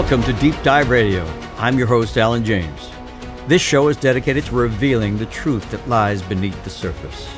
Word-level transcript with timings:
Welcome 0.00 0.22
to 0.22 0.32
Deep 0.34 0.54
Dive 0.62 0.90
Radio. 0.90 1.26
I'm 1.56 1.76
your 1.76 1.88
host, 1.88 2.16
Alan 2.18 2.44
James. 2.44 2.92
This 3.48 3.60
show 3.60 3.88
is 3.88 3.96
dedicated 3.96 4.44
to 4.44 4.54
revealing 4.54 5.18
the 5.18 5.26
truth 5.26 5.68
that 5.72 5.88
lies 5.88 6.22
beneath 6.22 6.62
the 6.62 6.70
surface. 6.70 7.28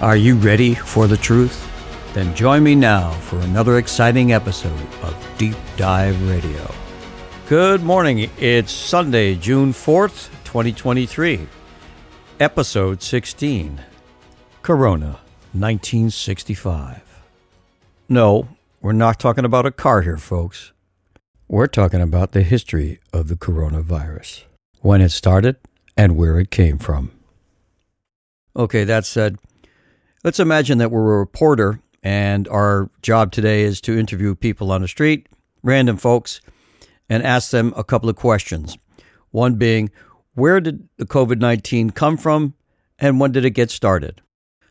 Are 0.00 0.16
you 0.16 0.34
ready 0.34 0.74
for 0.74 1.06
the 1.06 1.16
truth? 1.16 1.70
Then 2.14 2.34
join 2.34 2.64
me 2.64 2.74
now 2.74 3.12
for 3.12 3.38
another 3.38 3.78
exciting 3.78 4.32
episode 4.32 4.72
of 5.04 5.34
Deep 5.38 5.54
Dive 5.76 6.20
Radio. 6.28 6.68
Good 7.46 7.84
morning. 7.84 8.28
It's 8.38 8.72
Sunday, 8.72 9.36
June 9.36 9.72
4th, 9.72 10.30
2023. 10.42 11.46
Episode 12.40 13.02
16 13.02 13.80
Corona, 14.62 15.20
1965. 15.52 17.22
No, 18.08 18.48
we're 18.80 18.90
not 18.90 19.20
talking 19.20 19.44
about 19.44 19.64
a 19.64 19.70
car 19.70 20.02
here, 20.02 20.18
folks. 20.18 20.72
We're 21.50 21.66
talking 21.66 22.02
about 22.02 22.32
the 22.32 22.42
history 22.42 23.00
of 23.10 23.28
the 23.28 23.34
coronavirus, 23.34 24.44
when 24.82 25.00
it 25.00 25.08
started, 25.08 25.56
and 25.96 26.14
where 26.14 26.38
it 26.38 26.50
came 26.50 26.76
from. 26.76 27.10
Okay, 28.54 28.84
that 28.84 29.06
said, 29.06 29.38
let's 30.22 30.40
imagine 30.40 30.76
that 30.76 30.90
we're 30.90 31.14
a 31.14 31.18
reporter 31.18 31.80
and 32.02 32.46
our 32.48 32.90
job 33.00 33.32
today 33.32 33.62
is 33.62 33.80
to 33.80 33.98
interview 33.98 34.34
people 34.34 34.70
on 34.70 34.82
the 34.82 34.88
street, 34.88 35.26
random 35.62 35.96
folks, 35.96 36.42
and 37.08 37.22
ask 37.22 37.50
them 37.50 37.72
a 37.78 37.84
couple 37.84 38.10
of 38.10 38.16
questions. 38.16 38.76
One 39.30 39.54
being, 39.54 39.90
where 40.34 40.60
did 40.60 40.86
the 40.98 41.06
COVID 41.06 41.40
19 41.40 41.90
come 41.90 42.18
from 42.18 42.52
and 42.98 43.18
when 43.18 43.32
did 43.32 43.46
it 43.46 43.50
get 43.50 43.70
started? 43.70 44.20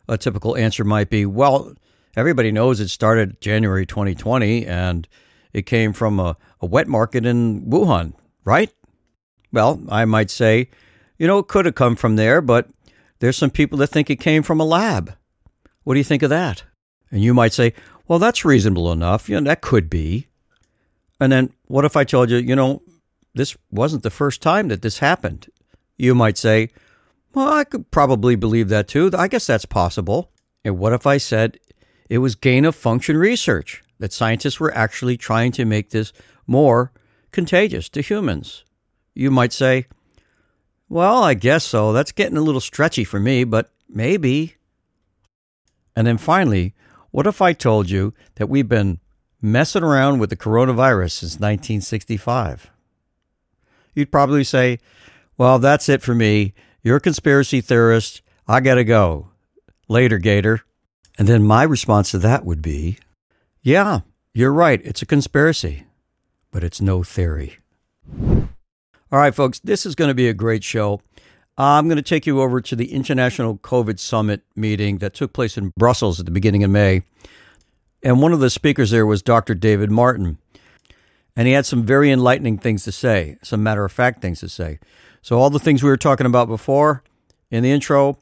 A 0.08 0.16
typical 0.16 0.56
answer 0.56 0.84
might 0.84 1.10
be, 1.10 1.26
well, 1.26 1.74
everybody 2.14 2.52
knows 2.52 2.78
it 2.78 2.88
started 2.88 3.40
January 3.40 3.84
2020 3.84 4.64
and 4.64 5.08
it 5.52 5.66
came 5.66 5.92
from 5.92 6.20
a, 6.20 6.36
a 6.60 6.66
wet 6.66 6.88
market 6.88 7.24
in 7.24 7.62
Wuhan, 7.62 8.14
right? 8.44 8.72
Well, 9.52 9.80
I 9.88 10.04
might 10.04 10.30
say, 10.30 10.68
you 11.18 11.26
know, 11.26 11.38
it 11.38 11.48
could 11.48 11.66
have 11.66 11.74
come 11.74 11.96
from 11.96 12.16
there, 12.16 12.40
but 12.40 12.68
there's 13.20 13.36
some 13.36 13.50
people 13.50 13.78
that 13.78 13.88
think 13.88 14.10
it 14.10 14.16
came 14.16 14.42
from 14.42 14.60
a 14.60 14.64
lab. 14.64 15.14
What 15.84 15.94
do 15.94 16.00
you 16.00 16.04
think 16.04 16.22
of 16.22 16.30
that? 16.30 16.64
And 17.10 17.22
you 17.22 17.32
might 17.32 17.52
say, 17.52 17.72
well, 18.06 18.18
that's 18.18 18.44
reasonable 18.44 18.92
enough. 18.92 19.28
You 19.28 19.40
know, 19.40 19.48
that 19.48 19.60
could 19.60 19.88
be. 19.88 20.28
And 21.20 21.32
then 21.32 21.52
what 21.66 21.84
if 21.84 21.96
I 21.96 22.04
told 22.04 22.30
you, 22.30 22.38
you 22.38 22.54
know, 22.54 22.82
this 23.34 23.56
wasn't 23.70 24.02
the 24.02 24.10
first 24.10 24.42
time 24.42 24.68
that 24.68 24.82
this 24.82 24.98
happened? 24.98 25.48
You 25.96 26.14
might 26.14 26.38
say, 26.38 26.70
well, 27.34 27.52
I 27.52 27.64
could 27.64 27.90
probably 27.90 28.36
believe 28.36 28.68
that 28.68 28.88
too. 28.88 29.10
I 29.16 29.28
guess 29.28 29.46
that's 29.46 29.64
possible. 29.64 30.30
And 30.64 30.78
what 30.78 30.92
if 30.92 31.06
I 31.06 31.18
said 31.18 31.58
it 32.08 32.18
was 32.18 32.34
gain 32.34 32.64
of 32.64 32.76
function 32.76 33.16
research? 33.16 33.82
that 33.98 34.12
scientists 34.12 34.60
were 34.60 34.74
actually 34.74 35.16
trying 35.16 35.52
to 35.52 35.64
make 35.64 35.90
this 35.90 36.12
more 36.48 36.92
contagious 37.30 37.88
to 37.90 38.00
humans. 38.00 38.64
You 39.14 39.30
might 39.30 39.52
say, 39.52 39.86
well, 40.88 41.22
I 41.22 41.34
guess 41.34 41.64
so. 41.64 41.92
That's 41.92 42.12
getting 42.12 42.38
a 42.38 42.42
little 42.42 42.60
stretchy 42.60 43.04
for 43.04 43.20
me, 43.20 43.44
but 43.44 43.70
maybe. 43.88 44.56
And 45.94 46.06
then 46.06 46.18
finally, 46.18 46.74
what 47.10 47.26
if 47.26 47.42
I 47.42 47.52
told 47.52 47.90
you 47.90 48.14
that 48.36 48.48
we've 48.48 48.68
been 48.68 49.00
messing 49.40 49.82
around 49.82 50.18
with 50.18 50.30
the 50.30 50.36
coronavirus 50.36 51.12
since 51.12 51.32
1965? 51.34 52.70
You'd 53.94 54.12
probably 54.12 54.44
say, 54.44 54.78
well, 55.36 55.58
that's 55.58 55.88
it 55.88 56.02
for 56.02 56.14
me. 56.14 56.54
You're 56.82 56.96
a 56.96 57.00
conspiracy 57.00 57.60
theorist. 57.60 58.22
I 58.46 58.60
got 58.60 58.76
to 58.76 58.84
go. 58.84 59.30
Later, 59.88 60.18
Gator. 60.18 60.62
And 61.18 61.26
then 61.26 61.42
my 61.42 61.64
response 61.64 62.12
to 62.12 62.18
that 62.18 62.44
would 62.44 62.62
be, 62.62 62.98
yeah, 63.60 64.00
you're 64.32 64.52
right. 64.52 64.80
It's 64.84 65.02
a 65.02 65.06
conspiracy, 65.06 65.84
but 66.50 66.64
it's 66.64 66.80
no 66.80 67.02
theory. 67.02 67.58
All 69.10 69.18
right, 69.18 69.34
folks, 69.34 69.58
this 69.60 69.86
is 69.86 69.94
going 69.94 70.08
to 70.08 70.14
be 70.14 70.28
a 70.28 70.34
great 70.34 70.62
show. 70.64 71.00
I'm 71.56 71.88
going 71.88 71.96
to 71.96 72.02
take 72.02 72.26
you 72.26 72.40
over 72.40 72.60
to 72.60 72.76
the 72.76 72.92
International 72.92 73.58
COVID 73.58 73.98
Summit 73.98 74.42
meeting 74.54 74.98
that 74.98 75.14
took 75.14 75.32
place 75.32 75.56
in 75.56 75.72
Brussels 75.76 76.20
at 76.20 76.26
the 76.26 76.32
beginning 76.32 76.62
of 76.62 76.70
May. 76.70 77.02
And 78.02 78.22
one 78.22 78.32
of 78.32 78.40
the 78.40 78.50
speakers 78.50 78.90
there 78.90 79.06
was 79.06 79.22
Dr. 79.22 79.54
David 79.54 79.90
Martin. 79.90 80.38
And 81.34 81.48
he 81.48 81.54
had 81.54 81.66
some 81.66 81.84
very 81.84 82.10
enlightening 82.12 82.58
things 82.58 82.84
to 82.84 82.92
say, 82.92 83.38
some 83.42 83.62
matter 83.62 83.84
of 83.84 83.92
fact 83.92 84.22
things 84.22 84.40
to 84.40 84.48
say. 84.48 84.78
So, 85.22 85.38
all 85.38 85.50
the 85.50 85.58
things 85.58 85.82
we 85.82 85.90
were 85.90 85.96
talking 85.96 86.26
about 86.26 86.48
before 86.48 87.02
in 87.50 87.62
the 87.62 87.70
intro, 87.70 88.18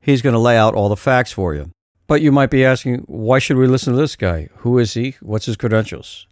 he's 0.00 0.22
going 0.22 0.32
to 0.34 0.38
lay 0.38 0.56
out 0.56 0.74
all 0.74 0.88
the 0.88 0.96
facts 0.96 1.32
for 1.32 1.54
you. 1.54 1.70
But 2.06 2.22
you 2.22 2.32
might 2.32 2.50
be 2.50 2.64
asking, 2.64 3.04
why 3.06 3.38
should 3.38 3.56
we 3.56 3.66
listen 3.66 3.94
to 3.94 4.00
this 4.00 4.16
guy? 4.16 4.48
Who 4.58 4.78
is 4.78 4.94
he? 4.94 5.16
What's 5.20 5.46
his 5.46 5.56
credentials? 5.56 6.26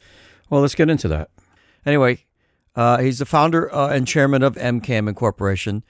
Well, 0.51 0.61
let's 0.63 0.75
get 0.75 0.91
into 0.91 1.09
that. 1.09 1.31
Anyway, 1.85 2.25
uh, 2.75 2.99
he's 2.99 3.19
the 3.19 3.27
founder 3.27 3.73
uh, 3.75 3.89
and 3.89 4.07
chairman 4.07 4.43
of 4.43 4.55
MCAM 4.55 5.09
Incorporation, 5.09 5.85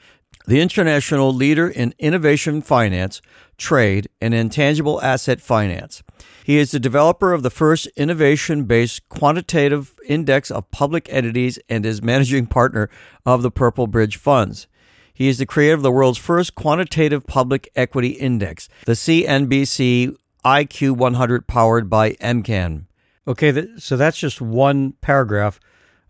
the 0.46 0.60
international 0.60 1.32
leader 1.32 1.68
in 1.68 1.94
innovation 1.98 2.62
finance, 2.62 3.20
trade, 3.58 4.08
and 4.20 4.32
intangible 4.32 5.00
asset 5.02 5.40
finance. 5.40 6.02
He 6.44 6.56
is 6.56 6.70
the 6.70 6.80
developer 6.80 7.34
of 7.34 7.42
the 7.42 7.50
first 7.50 7.86
innovation 7.88 8.64
based 8.64 9.06
quantitative 9.10 9.98
index 10.06 10.50
of 10.50 10.70
public 10.70 11.06
entities 11.10 11.58
and 11.68 11.84
is 11.84 12.02
managing 12.02 12.46
partner 12.46 12.88
of 13.26 13.42
the 13.42 13.50
Purple 13.50 13.86
Bridge 13.86 14.16
Funds. 14.16 14.66
He 15.12 15.28
is 15.28 15.38
the 15.38 15.46
creator 15.46 15.74
of 15.74 15.82
the 15.82 15.92
world's 15.92 16.16
first 16.16 16.54
quantitative 16.54 17.26
public 17.26 17.68
equity 17.76 18.10
index, 18.10 18.68
the 18.86 18.92
CNBC 18.92 20.16
IQ 20.44 20.92
100 20.92 21.46
powered 21.46 21.90
by 21.90 22.12
MCAM. 22.12 22.87
Okay, 23.28 23.76
so 23.76 23.98
that's 23.98 24.18
just 24.18 24.40
one 24.40 24.92
paragraph 25.02 25.60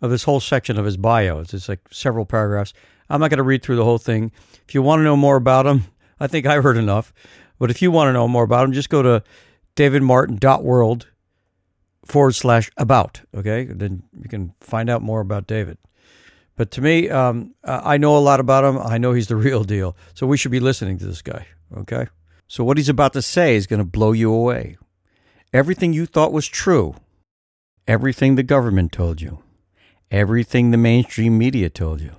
of 0.01 0.09
this 0.09 0.23
whole 0.23 0.39
section 0.39 0.79
of 0.79 0.84
his 0.84 0.97
bio. 0.97 1.41
It's 1.41 1.51
just 1.51 1.69
like 1.69 1.81
several 1.91 2.25
paragraphs. 2.25 2.73
I'm 3.11 3.21
not 3.21 3.31
going 3.31 3.39
to 3.39 3.43
read 3.43 3.65
through 3.65 3.75
the 3.75 3.84
whole 3.84 3.99
thing. 3.99 4.31
If 4.69 4.73
you 4.73 4.83
want 4.83 5.01
to 5.01 5.05
know 5.05 5.17
more 5.17 5.34
about 5.34 5.67
him, 5.67 5.83
I 6.21 6.29
think 6.29 6.47
I've 6.47 6.62
heard 6.62 6.77
enough. 6.77 7.12
But 7.59 7.73
if 7.73 7.83
you 7.83 7.91
want 7.91 8.06
to 8.09 8.12
know 8.12 8.29
more 8.29 8.45
about 8.45 8.65
him, 8.65 8.73
just 8.73 8.89
go 8.89 9.03
to 9.03 9.25
davidmartin.world 9.75 11.09
forward 12.05 12.37
slash 12.37 12.71
about. 12.77 13.23
Okay, 13.35 13.65
then 13.65 14.05
you 14.17 14.29
can 14.29 14.55
find 14.61 14.89
out 14.89 15.03
more 15.03 15.21
about 15.21 15.49
David. 15.49 15.79
But 16.55 16.71
to 16.73 16.81
me, 16.81 17.09
um, 17.11 17.53
I 17.65 17.99
know 17.99 18.17
a 18.17 18.19
lot 18.19 18.39
about 18.39 18.62
him. 18.62 18.79
I 18.79 18.97
know 18.99 19.12
he's 19.12 19.27
the 19.27 19.37
real 19.49 19.65
deal. 19.65 19.97
So 20.15 20.25
we 20.25 20.37
should 20.37 20.53
be 20.53 20.61
listening 20.61 20.99
to 20.99 21.06
this 21.06 21.23
guy. 21.23 21.49
Okay. 21.77 22.06
So 22.47 22.62
what 22.62 22.77
he's 22.77 22.89
about 22.89 23.12
to 23.15 23.23
say 23.23 23.56
is 23.56 23.67
going 23.67 23.79
to 23.79 23.85
blow 23.85 24.12
you 24.12 24.33
away. 24.33 24.79
Everything 25.53 25.93
you 25.93 26.06
thought 26.06 26.33
was 26.33 26.47
true, 26.47 26.95
everything 27.88 28.37
the 28.37 28.43
government 28.43 28.93
told 28.93 29.21
you, 29.21 29.43
everything 30.10 30.71
the 30.71 30.76
mainstream 30.76 31.38
media 31.38 31.71
told 31.71 32.00
you 32.00 32.15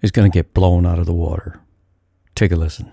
is 0.00 0.10
going 0.10 0.28
to 0.28 0.36
get 0.36 0.54
blown 0.54 0.86
out 0.86 0.98
of 0.98 1.06
the 1.06 1.12
water. 1.12 1.60
Take 2.34 2.50
a 2.50 2.56
listen. 2.56 2.90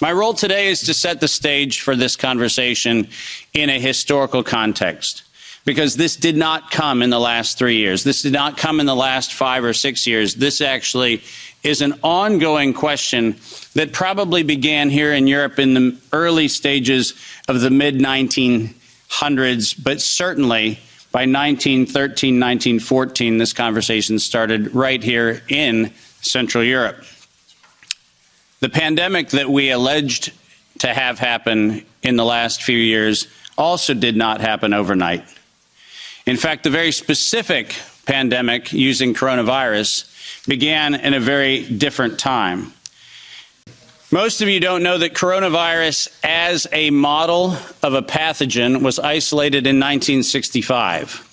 My 0.00 0.12
role 0.12 0.32
today 0.32 0.68
is 0.68 0.82
to 0.82 0.94
set 0.94 1.20
the 1.20 1.26
stage 1.26 1.80
for 1.80 1.96
this 1.96 2.14
conversation 2.14 3.08
in 3.52 3.68
a 3.68 3.80
historical 3.80 4.44
context 4.44 5.24
because 5.64 5.96
this 5.96 6.14
did 6.14 6.36
not 6.36 6.70
come 6.70 7.02
in 7.02 7.10
the 7.10 7.18
last 7.18 7.58
three 7.58 7.76
years. 7.78 8.04
This 8.04 8.22
did 8.22 8.32
not 8.32 8.56
come 8.56 8.78
in 8.78 8.86
the 8.86 8.94
last 8.94 9.34
five 9.34 9.64
or 9.64 9.74
six 9.74 10.06
years. 10.06 10.36
This 10.36 10.60
actually 10.60 11.20
is 11.64 11.82
an 11.82 11.98
ongoing 12.04 12.72
question 12.72 13.36
that 13.74 13.92
probably 13.92 14.44
began 14.44 14.88
here 14.88 15.12
in 15.12 15.26
Europe 15.26 15.58
in 15.58 15.74
the 15.74 15.98
early 16.12 16.46
stages 16.46 17.14
of 17.48 17.60
the 17.60 17.70
mid 17.70 18.00
1900s, 19.10 19.82
but 19.82 20.00
certainly 20.00 20.78
by 21.10 21.20
1913, 21.20 22.34
1914, 22.34 23.38
this 23.38 23.52
conversation 23.52 24.18
started 24.18 24.74
right 24.74 25.02
here 25.02 25.42
in 25.48 25.92
Central 26.20 26.62
Europe. 26.62 27.02
The 28.60 28.68
pandemic 28.68 29.30
that 29.30 29.48
we 29.48 29.70
alleged 29.70 30.32
to 30.78 30.92
have 30.92 31.18
happen 31.18 31.84
in 32.02 32.16
the 32.16 32.24
last 32.24 32.62
few 32.62 32.78
years 32.78 33.26
also 33.56 33.94
did 33.94 34.16
not 34.16 34.40
happen 34.40 34.72
overnight. 34.72 35.24
In 36.26 36.36
fact, 36.36 36.64
the 36.64 36.70
very 36.70 36.92
specific 36.92 37.74
pandemic 38.04 38.72
using 38.72 39.14
coronavirus 39.14 40.46
began 40.46 40.94
in 40.94 41.14
a 41.14 41.20
very 41.20 41.64
different 41.64 42.18
time. 42.18 42.72
Most 44.10 44.40
of 44.40 44.48
you 44.48 44.58
don't 44.58 44.82
know 44.82 44.96
that 44.96 45.12
coronavirus, 45.12 46.08
as 46.24 46.66
a 46.72 46.88
model 46.88 47.58
of 47.82 47.92
a 47.92 48.00
pathogen, 48.00 48.80
was 48.80 48.98
isolated 48.98 49.66
in 49.66 49.76
1965. 49.76 51.26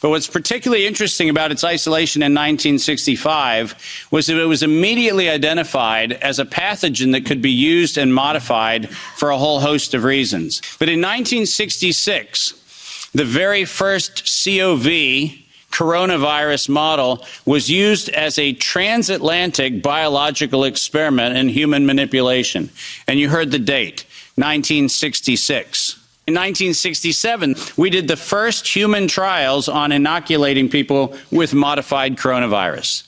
But 0.00 0.10
what's 0.10 0.28
particularly 0.28 0.86
interesting 0.86 1.30
about 1.30 1.50
its 1.50 1.64
isolation 1.64 2.22
in 2.22 2.32
1965 2.32 4.06
was 4.12 4.28
that 4.28 4.40
it 4.40 4.44
was 4.44 4.62
immediately 4.62 5.28
identified 5.28 6.12
as 6.12 6.38
a 6.38 6.44
pathogen 6.44 7.10
that 7.10 7.26
could 7.26 7.42
be 7.42 7.50
used 7.50 7.98
and 7.98 8.14
modified 8.14 8.88
for 8.88 9.30
a 9.30 9.38
whole 9.38 9.58
host 9.58 9.92
of 9.92 10.04
reasons. 10.04 10.62
But 10.78 10.88
in 10.88 11.00
1966, 11.00 13.10
the 13.14 13.24
very 13.24 13.64
first 13.64 14.30
COV 14.44 15.45
coronavirus 15.76 16.70
model 16.70 17.22
was 17.44 17.70
used 17.70 18.08
as 18.08 18.38
a 18.38 18.54
transatlantic 18.54 19.82
biological 19.82 20.64
experiment 20.64 21.36
in 21.36 21.50
human 21.50 21.84
manipulation. 21.84 22.70
And 23.06 23.20
you 23.20 23.28
heard 23.28 23.50
the 23.50 23.58
date, 23.58 24.06
1966. 24.36 26.02
In 26.26 26.34
1967, 26.34 27.54
we 27.76 27.90
did 27.90 28.08
the 28.08 28.16
first 28.16 28.66
human 28.66 29.06
trials 29.06 29.68
on 29.68 29.92
inoculating 29.92 30.70
people 30.70 31.14
with 31.30 31.52
modified 31.52 32.16
coronavirus. 32.16 33.04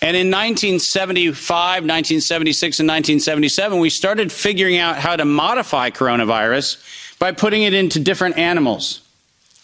And 0.00 0.16
in 0.16 0.28
1975, 0.28 1.36
1976, 1.82 2.80
and 2.80 2.88
1977, 2.88 3.78
we 3.78 3.90
started 3.90 4.32
figuring 4.32 4.78
out 4.78 4.96
how 4.96 5.14
to 5.14 5.24
modify 5.24 5.90
coronavirus 5.90 7.18
by 7.18 7.32
putting 7.32 7.64
it 7.64 7.74
into 7.74 8.00
different 8.00 8.38
animals 8.38 9.02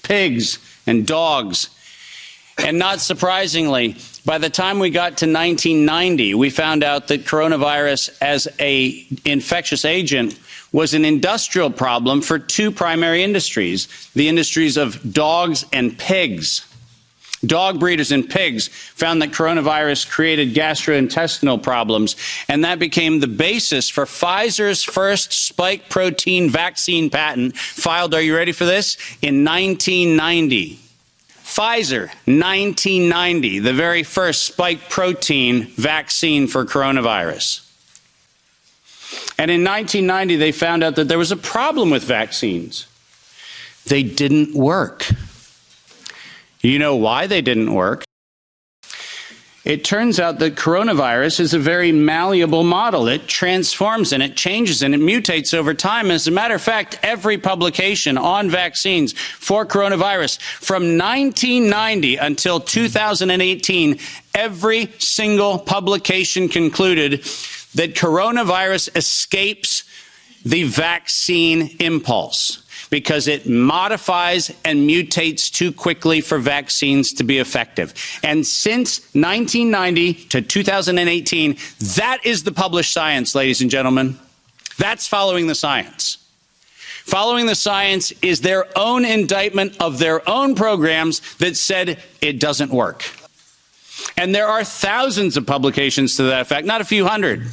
pigs 0.02 0.58
and 0.86 1.06
dogs. 1.06 1.70
And 2.58 2.78
not 2.78 3.00
surprisingly, 3.00 3.96
by 4.24 4.38
the 4.38 4.48
time 4.48 4.78
we 4.78 4.90
got 4.90 5.18
to 5.18 5.26
1990, 5.26 6.34
we 6.34 6.50
found 6.50 6.84
out 6.84 7.08
that 7.08 7.24
coronavirus 7.24 8.16
as 8.20 8.48
a 8.60 9.06
infectious 9.24 9.84
agent 9.84 10.38
was 10.72 10.94
an 10.94 11.04
industrial 11.04 11.70
problem 11.70 12.20
for 12.20 12.38
two 12.38 12.70
primary 12.70 13.22
industries, 13.22 13.88
the 14.14 14.28
industries 14.28 14.76
of 14.76 15.12
dogs 15.12 15.64
and 15.72 15.98
pigs. 15.98 16.66
Dog 17.46 17.78
breeders 17.78 18.10
and 18.10 18.28
pigs 18.28 18.68
found 18.68 19.20
that 19.20 19.30
coronavirus 19.30 20.08
created 20.08 20.54
gastrointestinal 20.54 21.62
problems, 21.62 22.16
and 22.48 22.64
that 22.64 22.78
became 22.78 23.20
the 23.20 23.26
basis 23.26 23.88
for 23.88 24.04
Pfizer's 24.04 24.82
first 24.82 25.32
spike 25.32 25.88
protein 25.90 26.48
vaccine 26.48 27.10
patent, 27.10 27.56
filed, 27.56 28.14
are 28.14 28.22
you 28.22 28.34
ready 28.34 28.52
for 28.52 28.64
this? 28.64 28.96
In 29.20 29.44
1990. 29.44 30.83
Pfizer, 31.54 32.08
1990, 32.26 33.60
the 33.60 33.72
very 33.72 34.02
first 34.02 34.42
spike 34.42 34.90
protein 34.90 35.66
vaccine 35.76 36.48
for 36.48 36.64
coronavirus. 36.64 37.60
And 39.38 39.52
in 39.52 39.62
1990, 39.62 40.34
they 40.34 40.50
found 40.50 40.82
out 40.82 40.96
that 40.96 41.06
there 41.06 41.18
was 41.18 41.30
a 41.30 41.36
problem 41.36 41.90
with 41.90 42.02
vaccines. 42.02 42.88
They 43.86 44.02
didn't 44.02 44.56
work. 44.56 45.06
You 46.60 46.80
know 46.80 46.96
why 46.96 47.28
they 47.28 47.40
didn't 47.40 47.72
work? 47.72 48.04
It 49.64 49.82
turns 49.82 50.20
out 50.20 50.40
that 50.40 50.56
coronavirus 50.56 51.40
is 51.40 51.54
a 51.54 51.58
very 51.58 51.90
malleable 51.90 52.64
model. 52.64 53.08
It 53.08 53.26
transforms 53.26 54.12
and 54.12 54.22
it 54.22 54.36
changes 54.36 54.82
and 54.82 54.94
it 54.94 55.00
mutates 55.00 55.54
over 55.54 55.72
time. 55.72 56.10
As 56.10 56.28
a 56.28 56.30
matter 56.30 56.54
of 56.54 56.60
fact, 56.60 56.98
every 57.02 57.38
publication 57.38 58.18
on 58.18 58.50
vaccines 58.50 59.14
for 59.14 59.64
coronavirus 59.64 60.38
from 60.40 60.98
1990 60.98 62.16
until 62.16 62.60
2018, 62.60 63.98
every 64.34 64.92
single 64.98 65.58
publication 65.58 66.50
concluded 66.50 67.22
that 67.74 67.94
coronavirus 67.94 68.94
escapes 68.94 69.84
the 70.44 70.64
vaccine 70.64 71.74
impulse 71.80 72.63
because 72.90 73.28
it 73.28 73.48
modifies 73.48 74.50
and 74.64 74.88
mutates 74.88 75.50
too 75.50 75.72
quickly 75.72 76.20
for 76.20 76.38
vaccines 76.38 77.12
to 77.14 77.24
be 77.24 77.38
effective. 77.38 77.94
And 78.22 78.46
since 78.46 79.00
1990 79.14 80.14
to 80.28 80.42
2018, 80.42 81.56
that 81.96 82.18
is 82.24 82.42
the 82.42 82.52
published 82.52 82.92
science, 82.92 83.34
ladies 83.34 83.60
and 83.60 83.70
gentlemen. 83.70 84.18
That's 84.78 85.06
following 85.06 85.46
the 85.46 85.54
science. 85.54 86.18
Following 87.04 87.46
the 87.46 87.54
science 87.54 88.12
is 88.22 88.40
their 88.40 88.66
own 88.78 89.04
indictment 89.04 89.76
of 89.80 89.98
their 89.98 90.28
own 90.28 90.54
programs 90.54 91.20
that 91.36 91.56
said 91.56 92.02
it 92.22 92.40
doesn't 92.40 92.70
work. 92.70 93.04
And 94.16 94.34
there 94.34 94.48
are 94.48 94.64
thousands 94.64 95.36
of 95.36 95.46
publications 95.46 96.16
to 96.16 96.24
that 96.24 96.40
effect, 96.40 96.66
not 96.66 96.80
a 96.80 96.84
few 96.84 97.06
hundred 97.06 97.46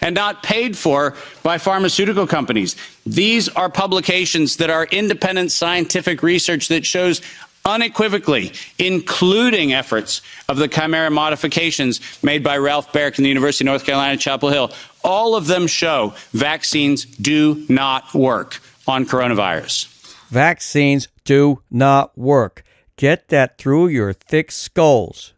and 0.00 0.14
not 0.14 0.42
paid 0.42 0.76
for 0.76 1.14
by 1.42 1.58
pharmaceutical 1.58 2.26
companies. 2.26 2.76
These 3.06 3.48
are 3.50 3.68
publications 3.68 4.56
that 4.56 4.70
are 4.70 4.86
independent 4.86 5.52
scientific 5.52 6.22
research 6.22 6.68
that 6.68 6.86
shows 6.86 7.20
unequivocally, 7.64 8.52
including 8.78 9.72
efforts 9.72 10.20
of 10.48 10.58
the 10.58 10.68
chimera 10.68 11.10
modifications 11.10 12.00
made 12.22 12.44
by 12.44 12.58
Ralph 12.58 12.92
Baric 12.92 13.18
in 13.18 13.24
the 13.24 13.30
University 13.30 13.64
of 13.64 13.66
North 13.66 13.84
Carolina, 13.86 14.16
Chapel 14.16 14.50
Hill. 14.50 14.70
All 15.02 15.34
of 15.34 15.46
them 15.46 15.66
show 15.66 16.14
vaccines 16.32 17.04
do 17.04 17.64
not 17.68 18.14
work 18.14 18.60
on 18.86 19.06
coronavirus. 19.06 19.90
Vaccines 20.28 21.08
do 21.24 21.62
not 21.70 22.16
work. 22.18 22.62
Get 22.96 23.28
that 23.28 23.58
through 23.58 23.88
your 23.88 24.12
thick 24.12 24.50
skulls. 24.50 25.32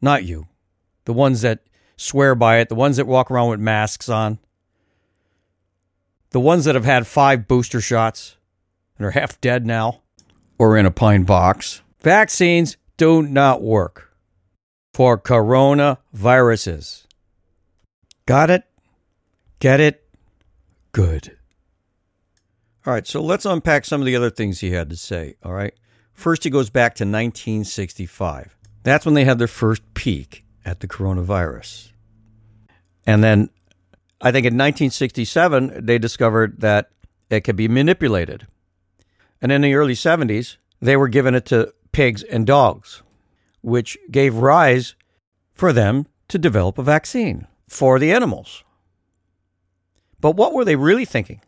Not 0.00 0.24
you, 0.24 0.48
the 1.04 1.12
ones 1.12 1.40
that 1.42 1.60
swear 1.96 2.34
by 2.34 2.58
it, 2.58 2.68
the 2.68 2.74
ones 2.74 2.96
that 2.96 3.06
walk 3.06 3.30
around 3.30 3.50
with 3.50 3.60
masks 3.60 4.08
on, 4.08 4.38
the 6.30 6.40
ones 6.40 6.64
that 6.64 6.74
have 6.74 6.84
had 6.84 7.06
five 7.06 7.48
booster 7.48 7.80
shots 7.80 8.36
and 8.98 9.06
are 9.06 9.12
half 9.12 9.40
dead 9.40 9.66
now 9.66 10.00
or 10.58 10.76
in 10.76 10.86
a 10.86 10.90
pine 10.90 11.24
box. 11.24 11.82
Vaccines 12.00 12.76
do 12.96 13.22
not 13.22 13.62
work 13.62 14.12
for 14.92 15.18
coronaviruses. 15.18 17.04
Got 18.26 18.50
it? 18.50 18.64
Get 19.60 19.80
it? 19.80 20.02
Good. 20.92 21.36
All 22.86 22.92
right, 22.92 23.06
so 23.06 23.20
let's 23.20 23.44
unpack 23.44 23.84
some 23.84 24.00
of 24.00 24.06
the 24.06 24.16
other 24.16 24.30
things 24.30 24.60
he 24.60 24.70
had 24.70 24.90
to 24.90 24.96
say. 24.96 25.36
All 25.42 25.52
right. 25.52 25.74
First, 26.14 26.44
he 26.44 26.50
goes 26.50 26.70
back 26.70 26.94
to 26.94 27.04
1965. 27.04 28.56
That's 28.84 29.04
when 29.04 29.14
they 29.14 29.24
had 29.24 29.38
their 29.38 29.48
first 29.48 29.82
peak 29.94 30.45
at 30.66 30.80
the 30.80 30.88
coronavirus. 30.88 31.92
And 33.06 33.24
then 33.24 33.48
I 34.20 34.32
think 34.32 34.44
in 34.44 34.54
1967, 34.54 35.86
they 35.86 35.98
discovered 35.98 36.60
that 36.60 36.90
it 37.30 37.42
could 37.42 37.56
be 37.56 37.68
manipulated. 37.68 38.46
And 39.40 39.52
in 39.52 39.62
the 39.62 39.74
early 39.74 39.94
70s, 39.94 40.56
they 40.80 40.96
were 40.96 41.08
giving 41.08 41.34
it 41.34 41.46
to 41.46 41.72
pigs 41.92 42.22
and 42.24 42.46
dogs, 42.46 43.02
which 43.62 43.96
gave 44.10 44.34
rise 44.34 44.94
for 45.54 45.72
them 45.72 46.06
to 46.28 46.38
develop 46.38 46.78
a 46.78 46.82
vaccine 46.82 47.46
for 47.68 47.98
the 47.98 48.12
animals. 48.12 48.64
But 50.20 50.32
what 50.32 50.52
were 50.52 50.64
they 50.64 50.76
really 50.76 51.04
thinking? 51.04 51.40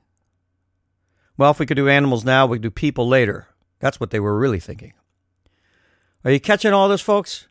Well, 1.37 1.51
if 1.51 1.59
we 1.59 1.67
could 1.67 1.77
do 1.77 1.89
animals 1.89 2.25
now, 2.25 2.47
we 2.47 2.57
could 2.57 2.63
do 2.63 2.71
people 2.71 3.09
later. 3.09 3.49
That's 3.81 3.99
what 3.99 4.11
they 4.11 4.21
were 4.21 4.39
really 4.39 4.61
thinking. 4.61 4.93
Are 6.25 6.31
you 6.31 6.41
catching 6.41 6.73
all 6.73 6.89
this, 6.89 7.01
folks? 7.01 7.48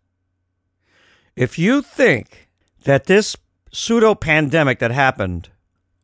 If 1.37 1.59
you 1.59 1.83
think 1.83 2.49
that 2.85 3.05
this 3.05 3.37
pseudo 3.71 4.15
pandemic 4.15 4.79
that 4.79 4.89
happened 4.89 5.49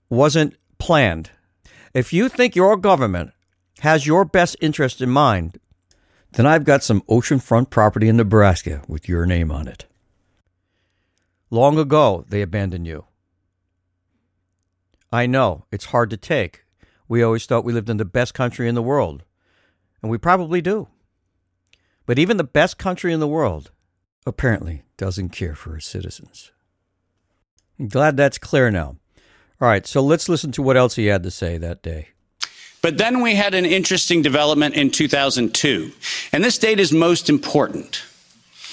wasn't 0.07 0.55
planned, 0.77 1.31
if 1.91 2.13
you 2.13 2.29
think 2.29 2.55
your 2.55 2.77
government 2.77 3.31
has 3.79 4.05
your 4.05 4.25
best 4.25 4.55
interest 4.61 5.01
in 5.01 5.09
mind, 5.09 5.59
then 6.33 6.45
I've 6.45 6.65
got 6.65 6.83
some 6.83 7.01
oceanfront 7.09 7.71
property 7.71 8.07
in 8.09 8.17
Nebraska 8.17 8.83
with 8.87 9.09
your 9.09 9.25
name 9.25 9.51
on 9.51 9.67
it. 9.67 9.87
Long 11.49 11.79
ago, 11.79 12.25
they 12.29 12.43
abandoned 12.43 12.85
you. 12.85 13.05
I 15.11 15.25
know, 15.25 15.65
it's 15.71 15.85
hard 15.85 16.11
to 16.11 16.17
take. 16.17 16.63
We 17.07 17.23
always 17.23 17.47
thought 17.47 17.65
we 17.65 17.73
lived 17.73 17.89
in 17.89 17.97
the 17.97 18.05
best 18.05 18.35
country 18.35 18.69
in 18.69 18.75
the 18.75 18.83
world, 18.83 19.23
and 20.03 20.11
we 20.11 20.19
probably 20.19 20.61
do. 20.61 20.89
But 22.05 22.19
even 22.19 22.37
the 22.37 22.43
best 22.43 22.77
country 22.77 23.11
in 23.11 23.19
the 23.19 23.27
world 23.27 23.71
apparently 24.25 24.83
doesn't 24.97 25.29
care 25.29 25.55
for 25.55 25.77
its 25.77 25.87
citizens. 25.87 26.51
I'm 27.79 27.87
glad 27.87 28.17
that's 28.17 28.37
clear 28.37 28.71
now. 28.71 28.97
All 29.59 29.67
right, 29.67 29.85
so 29.85 30.01
let's 30.01 30.29
listen 30.29 30.51
to 30.53 30.61
what 30.61 30.77
else 30.77 30.95
he 30.95 31.07
had 31.07 31.23
to 31.23 31.31
say 31.31 31.57
that 31.57 31.81
day. 31.81 32.09
But 32.81 32.97
then 32.97 33.21
we 33.21 33.35
had 33.35 33.53
an 33.53 33.65
interesting 33.65 34.21
development 34.21 34.75
in 34.75 34.91
2002. 34.91 35.91
And 36.33 36.43
this 36.43 36.57
date 36.57 36.81
is 36.81 36.91
most 36.91 37.29
important. 37.29 38.03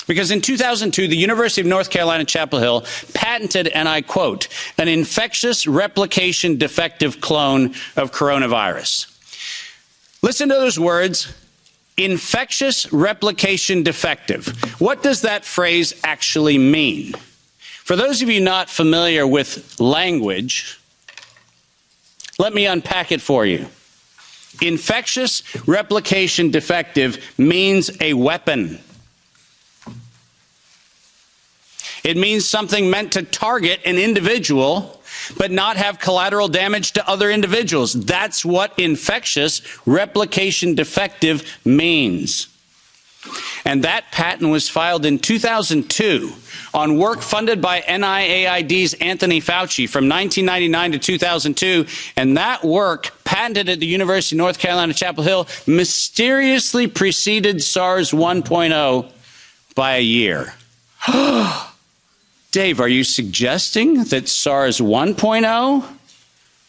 Because 0.09 0.33
in 0.33 0.41
2002, 0.41 1.07
the 1.07 1.17
University 1.17 1.61
of 1.61 1.69
North 1.69 1.91
Carolina, 1.91 2.25
Chapel 2.25 2.59
Hill 2.59 2.85
patented, 3.15 3.69
and 3.69 3.89
I 3.89 4.03
quote, 4.03 4.49
an 4.79 4.89
infectious 4.89 5.69
replication 5.69 6.59
defective 6.59 7.21
clone 7.21 7.67
of 7.97 8.11
coronavirus. 8.11 9.07
Listen 10.23 10.49
to 10.49 10.55
those 10.57 10.79
words 10.79 11.33
infectious 11.97 12.93
replication 12.93 13.83
defective. 13.83 14.49
What 14.81 15.03
does 15.03 15.23
that 15.23 15.45
phrase 15.45 15.95
actually 16.05 16.59
mean? 16.59 17.15
For 17.59 17.97
those 17.97 18.23
of 18.23 18.29
you 18.29 18.41
not 18.41 18.71
familiar 18.71 19.27
with 19.27 19.81
language, 19.81 20.81
let 22.39 22.55
me 22.55 22.67
unpack 22.67 23.13
it 23.13 23.21
for 23.21 23.45
you. 23.45 23.67
Infectious 24.63 25.43
replication 25.67 26.51
defective 26.51 27.35
means 27.39 27.91
a 28.01 28.15
weapon. 28.15 28.79
It 32.03 32.17
means 32.17 32.47
something 32.47 32.91
meant 32.91 33.13
to 33.13 33.23
target 33.23 33.81
an 33.85 33.99
individual, 33.99 35.00
but 35.37 35.51
not 35.51 35.77
have 35.77 35.99
collateral 35.99 36.49
damage 36.49 36.93
to 36.93 37.09
other 37.09 37.31
individuals. 37.31 37.93
That's 37.93 38.45
what 38.45 38.79
infectious 38.79 39.63
replication 39.87 40.75
defective 40.75 41.59
means. 41.65 42.49
And 43.65 43.85
that 43.85 44.11
patent 44.13 44.51
was 44.51 44.69
filed 44.69 45.05
in 45.05 45.19
2002 45.19 46.33
on 46.73 46.97
work 46.97 47.21
funded 47.21 47.61
by 47.61 47.81
NIAID's 47.83 48.95
Anthony 48.95 49.41
Fauci 49.41 49.89
from 49.89 50.09
1999 50.09 50.93
to 50.93 50.99
2002. 50.99 51.87
And 52.17 52.37
that 52.39 52.65
work 52.65 53.13
patented 53.25 53.69
at 53.69 53.81
the 53.81 53.87
University 53.87 54.37
of 54.37 54.39
North 54.39 54.59
Carolina, 54.59 54.95
Chapel 54.95 55.25
Hill, 55.25 55.47
mysteriously 55.67 56.87
preceded 56.87 57.63
SARS 57.63 58.13
1.0 58.13 59.13
by 59.75 59.97
a 59.97 60.03
year. 60.03 60.55
Dave, 62.53 62.81
are 62.81 62.89
you 62.89 63.05
suggesting 63.05 64.05
that 64.05 64.29
SARS 64.29 64.81
1.0 64.81 65.85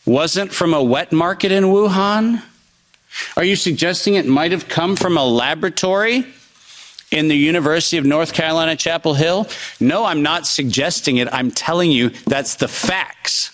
wasn't 0.05 0.53
from 0.53 0.73
a 0.75 0.83
wet 0.83 1.11
market 1.11 1.51
in 1.51 1.65
Wuhan? 1.65 2.43
Are 3.35 3.43
you 3.43 3.55
suggesting 3.55 4.13
it 4.13 4.27
might 4.27 4.51
have 4.51 4.67
come 4.67 4.95
from 4.95 5.17
a 5.17 5.25
laboratory 5.25 6.25
in 7.09 7.27
the 7.27 7.35
University 7.35 7.97
of 7.97 8.05
North 8.05 8.31
Carolina, 8.33 8.75
Chapel 8.75 9.15
Hill? 9.15 9.47
No, 9.79 10.05
I'm 10.05 10.21
not 10.21 10.45
suggesting 10.45 11.17
it. 11.17 11.27
I'm 11.31 11.49
telling 11.49 11.91
you 11.91 12.09
that's 12.27 12.55
the 12.55 12.67
facts. 12.67 13.51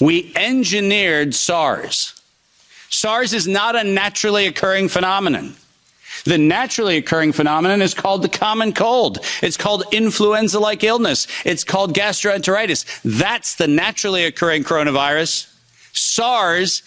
We 0.00 0.32
engineered 0.36 1.34
SARS. 1.34 2.20
SARS 2.88 3.34
is 3.34 3.46
not 3.46 3.76
a 3.76 3.84
naturally 3.84 4.46
occurring 4.46 4.88
phenomenon. 4.88 5.54
The 6.26 6.38
naturally 6.38 6.96
occurring 6.96 7.32
phenomenon 7.32 7.80
is 7.80 7.94
called 7.94 8.22
the 8.22 8.28
common 8.28 8.72
cold. 8.72 9.18
It's 9.42 9.56
called 9.56 9.84
influenza 9.92 10.58
like 10.58 10.82
illness. 10.82 11.28
It's 11.44 11.62
called 11.62 11.94
gastroenteritis. 11.94 13.00
That's 13.04 13.54
the 13.54 13.68
naturally 13.68 14.24
occurring 14.24 14.64
coronavirus. 14.64 15.52
SARS 15.92 16.82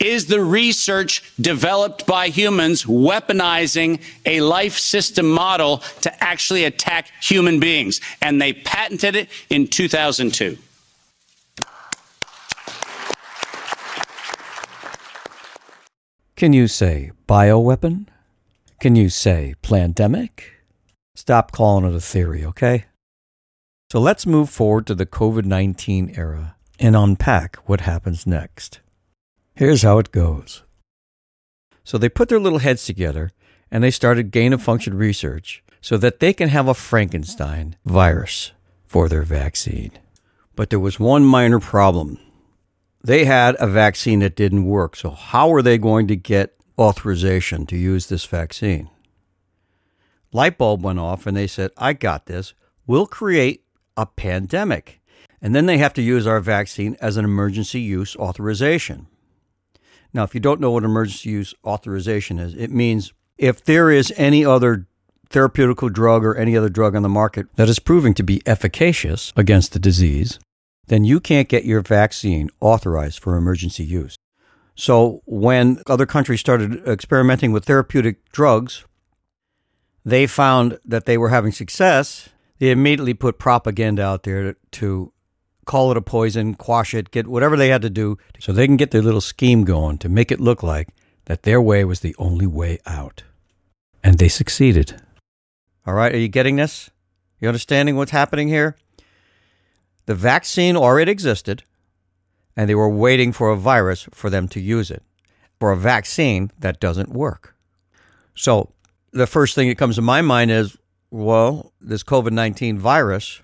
is 0.00 0.26
the 0.26 0.42
research 0.42 1.22
developed 1.38 2.06
by 2.06 2.28
humans 2.28 2.84
weaponizing 2.84 4.00
a 4.24 4.40
life 4.40 4.78
system 4.78 5.30
model 5.30 5.78
to 6.00 6.24
actually 6.24 6.64
attack 6.64 7.08
human 7.20 7.60
beings. 7.60 8.00
And 8.22 8.40
they 8.40 8.54
patented 8.54 9.14
it 9.14 9.28
in 9.50 9.68
2002. 9.68 10.56
Can 16.36 16.52
you 16.54 16.66
say 16.66 17.12
bioweapon? 17.28 18.06
Can 18.82 18.96
you 18.96 19.10
say 19.10 19.54
pandemic? 19.62 20.54
Stop 21.14 21.52
calling 21.52 21.84
it 21.84 21.94
a 21.94 22.00
theory, 22.00 22.44
okay? 22.44 22.86
So 23.92 24.00
let's 24.00 24.26
move 24.26 24.50
forward 24.50 24.88
to 24.88 24.96
the 24.96 25.06
COVID 25.06 25.44
19 25.44 26.14
era 26.16 26.56
and 26.80 26.96
unpack 26.96 27.58
what 27.68 27.82
happens 27.82 28.26
next. 28.26 28.80
Here's 29.54 29.82
how 29.82 30.00
it 30.00 30.10
goes. 30.10 30.64
So 31.84 31.96
they 31.96 32.08
put 32.08 32.28
their 32.28 32.40
little 32.40 32.58
heads 32.58 32.84
together 32.84 33.30
and 33.70 33.84
they 33.84 33.92
started 33.92 34.32
gain 34.32 34.52
of 34.52 34.60
function 34.60 34.94
research 34.94 35.62
so 35.80 35.96
that 35.98 36.18
they 36.18 36.32
can 36.32 36.48
have 36.48 36.66
a 36.66 36.74
Frankenstein 36.74 37.76
virus 37.84 38.50
for 38.84 39.08
their 39.08 39.22
vaccine. 39.22 39.92
But 40.56 40.70
there 40.70 40.80
was 40.80 40.98
one 40.98 41.24
minor 41.24 41.60
problem. 41.60 42.18
They 43.00 43.26
had 43.26 43.54
a 43.60 43.68
vaccine 43.68 44.18
that 44.18 44.34
didn't 44.34 44.64
work. 44.64 44.96
So, 44.96 45.10
how 45.10 45.52
are 45.52 45.62
they 45.62 45.78
going 45.78 46.08
to 46.08 46.16
get 46.16 46.56
authorization 46.82 47.66
to 47.66 47.76
use 47.76 48.06
this 48.06 48.24
vaccine. 48.24 48.90
Light 50.32 50.58
bulb 50.58 50.82
went 50.82 50.98
off 50.98 51.26
and 51.26 51.36
they 51.36 51.46
said, 51.46 51.70
I 51.76 51.92
got 51.92 52.26
this. 52.26 52.54
We'll 52.86 53.06
create 53.06 53.64
a 53.96 54.06
pandemic. 54.06 55.00
And 55.40 55.54
then 55.54 55.66
they 55.66 55.78
have 55.78 55.94
to 55.94 56.02
use 56.02 56.26
our 56.26 56.40
vaccine 56.40 56.96
as 57.00 57.16
an 57.16 57.24
emergency 57.24 57.80
use 57.80 58.16
authorization. 58.16 59.06
Now, 60.14 60.24
if 60.24 60.34
you 60.34 60.40
don't 60.40 60.60
know 60.60 60.70
what 60.70 60.84
emergency 60.84 61.30
use 61.30 61.54
authorization 61.64 62.38
is, 62.38 62.54
it 62.54 62.70
means 62.70 63.12
if 63.38 63.64
there 63.64 63.90
is 63.90 64.12
any 64.16 64.44
other 64.44 64.86
therapeutical 65.30 65.92
drug 65.92 66.24
or 66.24 66.34
any 66.34 66.56
other 66.56 66.68
drug 66.68 66.94
on 66.94 67.02
the 67.02 67.08
market 67.08 67.46
that 67.56 67.68
is 67.68 67.78
proving 67.78 68.14
to 68.14 68.22
be 68.22 68.42
efficacious 68.46 69.32
against 69.36 69.72
the 69.72 69.78
disease, 69.78 70.38
then 70.86 71.04
you 71.04 71.18
can't 71.18 71.48
get 71.48 71.64
your 71.64 71.80
vaccine 71.80 72.50
authorized 72.60 73.18
for 73.18 73.36
emergency 73.36 73.84
use. 73.84 74.16
So 74.82 75.22
when 75.26 75.80
other 75.86 76.06
countries 76.06 76.40
started 76.40 76.88
experimenting 76.88 77.52
with 77.52 77.66
therapeutic 77.66 78.32
drugs, 78.32 78.84
they 80.04 80.26
found 80.26 80.76
that 80.84 81.04
they 81.04 81.16
were 81.16 81.28
having 81.28 81.52
success. 81.52 82.30
They 82.58 82.72
immediately 82.72 83.14
put 83.14 83.38
propaganda 83.38 84.02
out 84.02 84.24
there 84.24 84.56
to 84.72 85.12
call 85.66 85.92
it 85.92 85.96
a 85.96 86.02
poison, 86.02 86.56
quash 86.56 86.94
it, 86.94 87.12
get 87.12 87.28
whatever 87.28 87.56
they 87.56 87.68
had 87.68 87.82
to 87.82 87.90
do 87.90 88.18
so 88.40 88.50
they 88.50 88.66
can 88.66 88.76
get 88.76 88.90
their 88.90 89.02
little 89.02 89.20
scheme 89.20 89.62
going 89.62 89.98
to 89.98 90.08
make 90.08 90.32
it 90.32 90.40
look 90.40 90.64
like 90.64 90.88
that 91.26 91.44
their 91.44 91.62
way 91.62 91.84
was 91.84 92.00
the 92.00 92.16
only 92.18 92.48
way 92.48 92.80
out. 92.84 93.22
And 94.02 94.18
they 94.18 94.26
succeeded. 94.26 95.00
All 95.86 95.94
right, 95.94 96.12
are 96.12 96.18
you 96.18 96.26
getting 96.26 96.56
this? 96.56 96.90
You 97.38 97.46
understanding 97.46 97.94
what's 97.94 98.10
happening 98.10 98.48
here? 98.48 98.76
The 100.06 100.16
vaccine 100.16 100.76
already 100.76 101.12
existed 101.12 101.62
and 102.56 102.68
they 102.68 102.74
were 102.74 102.88
waiting 102.88 103.32
for 103.32 103.50
a 103.50 103.56
virus 103.56 104.06
for 104.12 104.30
them 104.30 104.48
to 104.48 104.60
use 104.60 104.90
it, 104.90 105.02
for 105.58 105.72
a 105.72 105.76
vaccine 105.76 106.50
that 106.58 106.80
doesn't 106.80 107.10
work. 107.10 107.54
So 108.34 108.72
the 109.12 109.26
first 109.26 109.54
thing 109.54 109.68
that 109.68 109.78
comes 109.78 109.96
to 109.96 110.02
my 110.02 110.22
mind 110.22 110.50
is 110.50 110.76
well, 111.10 111.72
this 111.78 112.02
COVID 112.02 112.32
19 112.32 112.78
virus, 112.78 113.42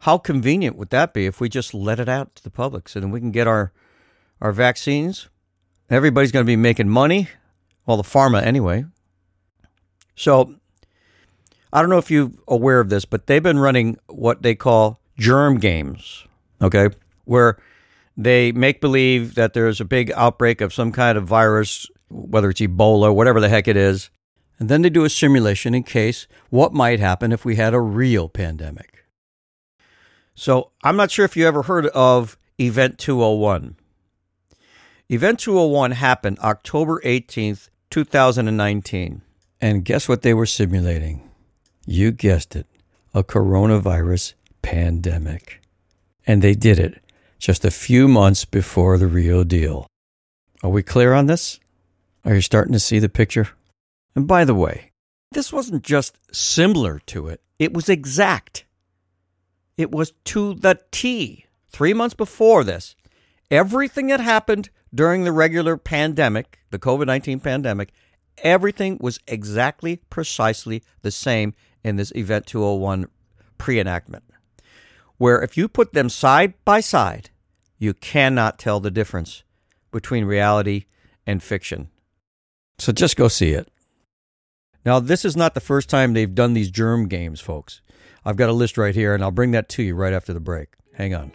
how 0.00 0.18
convenient 0.18 0.76
would 0.76 0.90
that 0.90 1.14
be 1.14 1.24
if 1.24 1.40
we 1.40 1.48
just 1.48 1.72
let 1.72 1.98
it 1.98 2.10
out 2.10 2.34
to 2.36 2.42
the 2.42 2.50
public 2.50 2.88
so 2.88 3.00
then 3.00 3.10
we 3.10 3.20
can 3.20 3.30
get 3.30 3.46
our, 3.46 3.72
our 4.40 4.52
vaccines? 4.52 5.28
Everybody's 5.88 6.30
going 6.30 6.44
to 6.44 6.46
be 6.46 6.56
making 6.56 6.90
money. 6.90 7.28
Well, 7.86 7.96
the 7.96 8.02
pharma 8.02 8.42
anyway. 8.42 8.84
So 10.14 10.56
I 11.72 11.80
don't 11.80 11.90
know 11.90 11.98
if 11.98 12.10
you're 12.10 12.32
aware 12.46 12.80
of 12.80 12.90
this, 12.90 13.06
but 13.06 13.26
they've 13.26 13.42
been 13.42 13.58
running 13.58 13.98
what 14.06 14.42
they 14.42 14.54
call 14.54 15.00
germ 15.16 15.58
games. 15.58 16.26
Okay 16.60 16.90
where 17.30 17.56
they 18.16 18.50
make 18.50 18.80
believe 18.80 19.36
that 19.36 19.54
there's 19.54 19.80
a 19.80 19.84
big 19.84 20.10
outbreak 20.16 20.60
of 20.60 20.74
some 20.74 20.90
kind 20.90 21.16
of 21.16 21.28
virus, 21.28 21.86
whether 22.10 22.50
it's 22.50 22.60
Ebola, 22.60 23.14
whatever 23.14 23.40
the 23.40 23.48
heck 23.48 23.68
it 23.68 23.76
is. 23.76 24.10
And 24.58 24.68
then 24.68 24.82
they 24.82 24.90
do 24.90 25.04
a 25.04 25.08
simulation 25.08 25.72
in 25.72 25.84
case 25.84 26.26
what 26.50 26.74
might 26.74 26.98
happen 26.98 27.30
if 27.30 27.44
we 27.44 27.54
had 27.54 27.72
a 27.72 27.80
real 27.80 28.28
pandemic. 28.28 29.04
So 30.34 30.72
I'm 30.82 30.96
not 30.96 31.12
sure 31.12 31.24
if 31.24 31.36
you 31.36 31.46
ever 31.46 31.62
heard 31.62 31.86
of 31.88 32.36
Event 32.58 32.98
201. 32.98 33.76
Event 35.08 35.38
201 35.38 35.92
happened 35.92 36.38
October 36.40 37.00
18th, 37.04 37.68
2019. 37.90 39.22
And 39.60 39.84
guess 39.84 40.08
what 40.08 40.22
they 40.22 40.34
were 40.34 40.46
simulating? 40.46 41.30
You 41.86 42.10
guessed 42.10 42.56
it 42.56 42.66
a 43.14 43.22
coronavirus 43.22 44.34
pandemic. 44.62 45.60
And 46.26 46.42
they 46.42 46.54
did 46.54 46.78
it 46.78 47.00
just 47.40 47.64
a 47.64 47.70
few 47.70 48.06
months 48.06 48.44
before 48.44 48.98
the 48.98 49.06
real 49.06 49.42
deal. 49.44 49.86
Are 50.62 50.70
we 50.70 50.82
clear 50.82 51.14
on 51.14 51.26
this? 51.26 51.58
Are 52.24 52.34
you 52.34 52.42
starting 52.42 52.74
to 52.74 52.78
see 52.78 52.98
the 52.98 53.08
picture? 53.08 53.48
And 54.14 54.28
by 54.28 54.44
the 54.44 54.54
way, 54.54 54.92
this 55.32 55.52
wasn't 55.52 55.82
just 55.82 56.18
similar 56.34 57.00
to 57.06 57.28
it, 57.28 57.40
it 57.58 57.72
was 57.72 57.88
exact. 57.88 58.66
It 59.76 59.90
was 59.90 60.12
to 60.24 60.54
the 60.54 60.78
T. 60.90 61.46
Three 61.70 61.94
months 61.94 62.14
before 62.14 62.64
this, 62.64 62.94
everything 63.50 64.08
that 64.08 64.20
happened 64.20 64.68
during 64.94 65.24
the 65.24 65.32
regular 65.32 65.78
pandemic, 65.78 66.58
the 66.70 66.78
COVID 66.78 67.06
19 67.06 67.40
pandemic, 67.40 67.92
everything 68.38 68.98
was 69.00 69.18
exactly, 69.26 70.02
precisely 70.10 70.82
the 71.00 71.10
same 71.10 71.54
in 71.82 71.96
this 71.96 72.12
Event 72.14 72.46
201 72.46 73.06
pre 73.56 73.80
enactment 73.80 74.24
where 75.20 75.42
if 75.42 75.54
you 75.54 75.68
put 75.68 75.92
them 75.92 76.08
side 76.08 76.54
by 76.64 76.80
side, 76.80 77.28
you 77.78 77.92
cannot 77.92 78.58
tell 78.58 78.80
the 78.80 78.90
difference 78.90 79.42
between 79.90 80.24
reality 80.24 80.86
and 81.26 81.42
fiction. 81.42 81.90
So 82.78 82.90
just 82.90 83.16
go 83.16 83.28
see 83.28 83.50
it. 83.50 83.68
Now, 84.82 84.98
this 84.98 85.26
is 85.26 85.36
not 85.36 85.52
the 85.52 85.60
first 85.60 85.90
time 85.90 86.14
they've 86.14 86.34
done 86.34 86.54
these 86.54 86.70
germ 86.70 87.06
games, 87.06 87.38
folks. 87.38 87.82
I've 88.24 88.36
got 88.36 88.48
a 88.48 88.54
list 88.54 88.78
right 88.78 88.94
here, 88.94 89.14
and 89.14 89.22
I'll 89.22 89.30
bring 89.30 89.50
that 89.50 89.68
to 89.70 89.82
you 89.82 89.94
right 89.94 90.14
after 90.14 90.32
the 90.32 90.40
break. 90.40 90.68
Hang 90.94 91.14
on. 91.14 91.32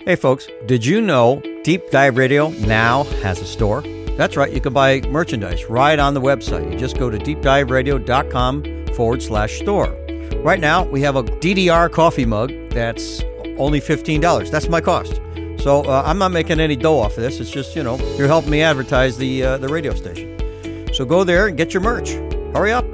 Hey, 0.00 0.16
folks, 0.16 0.48
did 0.66 0.84
you 0.84 1.00
know 1.00 1.40
Deep 1.62 1.92
Dive 1.92 2.16
Radio 2.16 2.48
now 2.48 3.04
has 3.22 3.40
a 3.40 3.46
store? 3.46 3.82
That's 4.16 4.36
right, 4.36 4.52
you 4.52 4.60
can 4.60 4.72
buy 4.72 5.02
merchandise 5.02 5.64
right 5.66 6.00
on 6.00 6.14
the 6.14 6.20
website. 6.20 6.68
You 6.68 6.76
just 6.76 6.98
go 6.98 7.10
to 7.10 7.18
deepdiveradio.com 7.18 8.86
forward 8.88 9.22
slash 9.22 9.60
store. 9.60 10.03
Right 10.36 10.60
now, 10.60 10.84
we 10.84 11.00
have 11.02 11.16
a 11.16 11.22
DDR 11.22 11.90
coffee 11.90 12.26
mug 12.26 12.52
that's 12.70 13.22
only 13.58 13.80
$15. 13.80 14.50
That's 14.50 14.68
my 14.68 14.80
cost. 14.80 15.20
So 15.62 15.82
uh, 15.82 16.02
I'm 16.04 16.18
not 16.18 16.32
making 16.32 16.60
any 16.60 16.76
dough 16.76 16.98
off 16.98 17.16
of 17.16 17.22
this. 17.22 17.40
It's 17.40 17.50
just, 17.50 17.74
you 17.74 17.82
know, 17.82 17.96
you're 18.16 18.26
helping 18.26 18.50
me 18.50 18.60
advertise 18.60 19.16
the, 19.16 19.42
uh, 19.42 19.58
the 19.58 19.68
radio 19.68 19.94
station. 19.94 20.92
So 20.92 21.04
go 21.04 21.24
there 21.24 21.46
and 21.46 21.56
get 21.56 21.72
your 21.72 21.82
merch. 21.82 22.10
Hurry 22.54 22.72
up. 22.72 22.84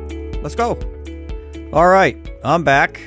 Let's 0.43 0.55
go. 0.55 0.79
All 1.73 1.89
right, 1.89 2.17
I'm 2.43 2.65
back. 2.65 3.01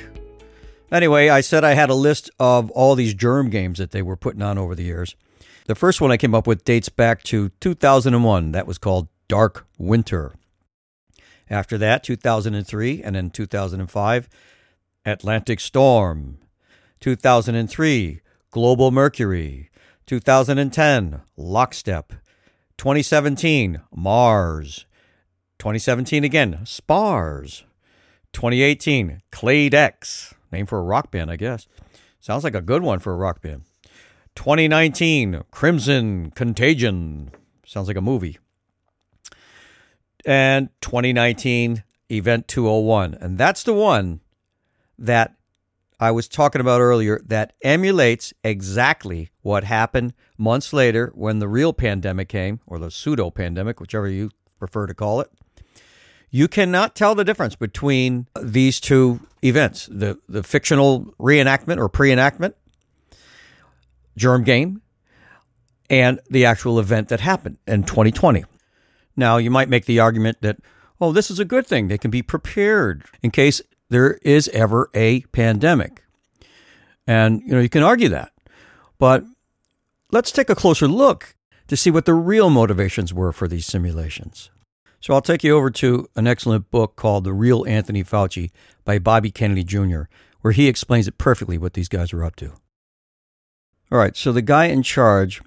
Anyway, 0.92 1.28
I 1.28 1.40
said 1.40 1.64
I 1.64 1.74
had 1.74 1.90
a 1.90 1.94
list 1.94 2.30
of 2.38 2.70
all 2.70 2.94
these 2.94 3.14
germ 3.14 3.50
games 3.50 3.78
that 3.78 3.90
they 3.90 4.02
were 4.02 4.16
putting 4.16 4.42
on 4.42 4.58
over 4.58 4.74
the 4.74 4.84
years. 4.84 5.16
The 5.66 5.74
first 5.74 6.00
one 6.00 6.12
I 6.12 6.16
came 6.16 6.34
up 6.34 6.46
with 6.46 6.64
dates 6.64 6.88
back 6.88 7.22
to 7.24 7.48
2001. 7.60 8.52
That 8.52 8.66
was 8.66 8.78
called 8.78 9.08
Dark 9.28 9.66
Winter. 9.78 10.32
After 11.50 11.76
that, 11.78 12.02
2003, 12.02 13.02
and 13.02 13.16
then 13.16 13.30
2005, 13.30 14.28
Atlantic 15.04 15.60
Storm. 15.60 16.38
2003, 17.00 18.20
Global 18.50 18.90
Mercury. 18.90 19.70
2010, 20.06 21.20
Lockstep. 21.36 22.12
2017, 22.78 23.80
Mars. 23.94 24.86
2017 25.58 26.24
again, 26.24 26.60
Spars. 26.64 27.64
2018, 28.32 29.22
Clade 29.30 29.74
X. 29.74 30.34
Name 30.50 30.66
for 30.66 30.78
a 30.78 30.82
rock 30.82 31.10
band, 31.10 31.30
I 31.30 31.36
guess. 31.36 31.66
Sounds 32.20 32.44
like 32.44 32.54
a 32.54 32.62
good 32.62 32.82
one 32.82 32.98
for 32.98 33.12
a 33.12 33.16
rock 33.16 33.42
band. 33.42 33.62
2019, 34.34 35.42
Crimson 35.50 36.30
Contagion. 36.30 37.30
Sounds 37.66 37.86
like 37.86 37.96
a 37.96 38.02
movie. 38.02 38.38
And 40.26 40.70
2019, 40.80 41.84
Event 42.10 42.48
201. 42.48 43.14
And 43.20 43.38
that's 43.38 43.62
the 43.62 43.74
one 43.74 44.20
that 44.98 45.34
I 46.00 46.10
was 46.10 46.28
talking 46.28 46.60
about 46.60 46.80
earlier 46.80 47.20
that 47.26 47.54
emulates 47.62 48.32
exactly 48.42 49.30
what 49.42 49.64
happened 49.64 50.12
months 50.36 50.72
later 50.72 51.12
when 51.14 51.38
the 51.38 51.48
real 51.48 51.72
pandemic 51.72 52.28
came, 52.28 52.60
or 52.66 52.78
the 52.78 52.90
pseudo 52.90 53.30
pandemic, 53.30 53.80
whichever 53.80 54.08
you 54.08 54.30
prefer 54.58 54.86
to 54.86 54.94
call 54.94 55.20
it. 55.20 55.30
You 56.30 56.48
cannot 56.48 56.96
tell 56.96 57.14
the 57.14 57.24
difference 57.24 57.54
between 57.54 58.26
these 58.40 58.80
two 58.80 59.20
events 59.42 59.86
the, 59.86 60.18
the 60.28 60.42
fictional 60.42 61.14
reenactment 61.20 61.78
or 61.78 61.88
pre 61.88 62.10
enactment, 62.10 62.56
germ 64.16 64.42
game, 64.42 64.82
and 65.88 66.18
the 66.28 66.44
actual 66.44 66.80
event 66.80 67.08
that 67.08 67.20
happened 67.20 67.58
in 67.66 67.84
2020. 67.84 68.44
Now, 69.16 69.36
you 69.36 69.50
might 69.50 69.68
make 69.68 69.86
the 69.86 70.00
argument 70.00 70.38
that, 70.42 70.58
oh, 71.00 71.12
this 71.12 71.30
is 71.30 71.38
a 71.38 71.44
good 71.44 71.66
thing. 71.66 71.88
They 71.88 71.98
can 71.98 72.10
be 72.10 72.22
prepared 72.22 73.04
in 73.22 73.30
case 73.30 73.60
there 73.90 74.14
is 74.22 74.48
ever 74.48 74.90
a 74.94 75.20
pandemic. 75.32 76.02
And, 77.06 77.42
you 77.42 77.52
know, 77.52 77.60
you 77.60 77.68
can 77.68 77.82
argue 77.82 78.08
that. 78.08 78.32
But 78.98 79.24
let's 80.10 80.32
take 80.32 80.50
a 80.50 80.54
closer 80.54 80.88
look 80.88 81.36
to 81.68 81.76
see 81.76 81.90
what 81.90 82.04
the 82.04 82.14
real 82.14 82.50
motivations 82.50 83.12
were 83.12 83.32
for 83.32 83.48
these 83.48 83.66
simulations. 83.66 84.50
So 85.00 85.12
I'll 85.12 85.20
take 85.20 85.44
you 85.44 85.54
over 85.54 85.70
to 85.70 86.08
an 86.16 86.26
excellent 86.26 86.70
book 86.70 86.96
called 86.96 87.24
The 87.24 87.32
Real 87.32 87.66
Anthony 87.66 88.02
Fauci 88.02 88.50
by 88.84 88.98
Bobby 88.98 89.30
Kennedy 89.30 89.62
Jr., 89.62 90.02
where 90.40 90.52
he 90.52 90.66
explains 90.66 91.06
it 91.06 91.18
perfectly 91.18 91.58
what 91.58 91.74
these 91.74 91.88
guys 91.88 92.12
are 92.12 92.24
up 92.24 92.36
to. 92.36 92.52
All 93.92 93.98
right, 93.98 94.16
so 94.16 94.32
the 94.32 94.42
guy 94.42 94.66
in 94.66 94.82
charge 94.82 95.42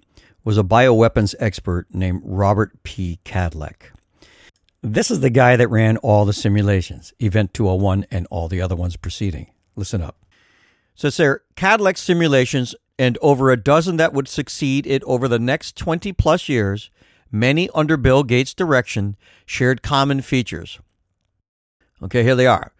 was 0.48 0.58
a 0.58 0.63
bioweapons 0.63 1.36
expert 1.39 1.88
named 1.94 2.22
Robert 2.24 2.82
P. 2.84 3.20
Kadlec. 3.25 3.92
This 4.82 5.12
is 5.12 5.20
the 5.20 5.30
guy 5.30 5.58
that 5.58 5.68
ran 5.68 5.98
all 5.98 6.24
the 6.24 6.32
simulations, 6.32 7.12
Event 7.20 7.54
201 7.54 8.06
and 8.10 8.25
all 8.32 8.48
the 8.48 8.62
other 8.62 8.74
ones 8.74 8.96
preceding. 8.96 9.51
Listen 9.75 10.01
up. 10.01 10.16
So 10.96 11.10
sir, 11.10 11.42
Kadlec 11.58 11.98
simulations 11.98 12.75
and 12.98 13.18
over 13.22 13.51
a 13.51 13.58
dozen 13.58 13.98
that 13.98 14.13
would 14.13 14.30
succeed 14.30 14.88
it 14.88 15.04
over 15.04 15.27
the 15.27 15.38
next 15.38 15.75
20 15.75 16.13
plus 16.13 16.48
years 16.48 16.92
many 17.30 17.70
under 17.75 17.98
Bill 17.98 18.24
Gates' 18.24 18.54
direction 18.54 19.18
shared 19.46 19.84
common 19.84 20.22
features. 20.22 20.80
Okay, 22.01 22.24
here 22.24 22.36
they 22.36 22.48
are. 22.48 22.72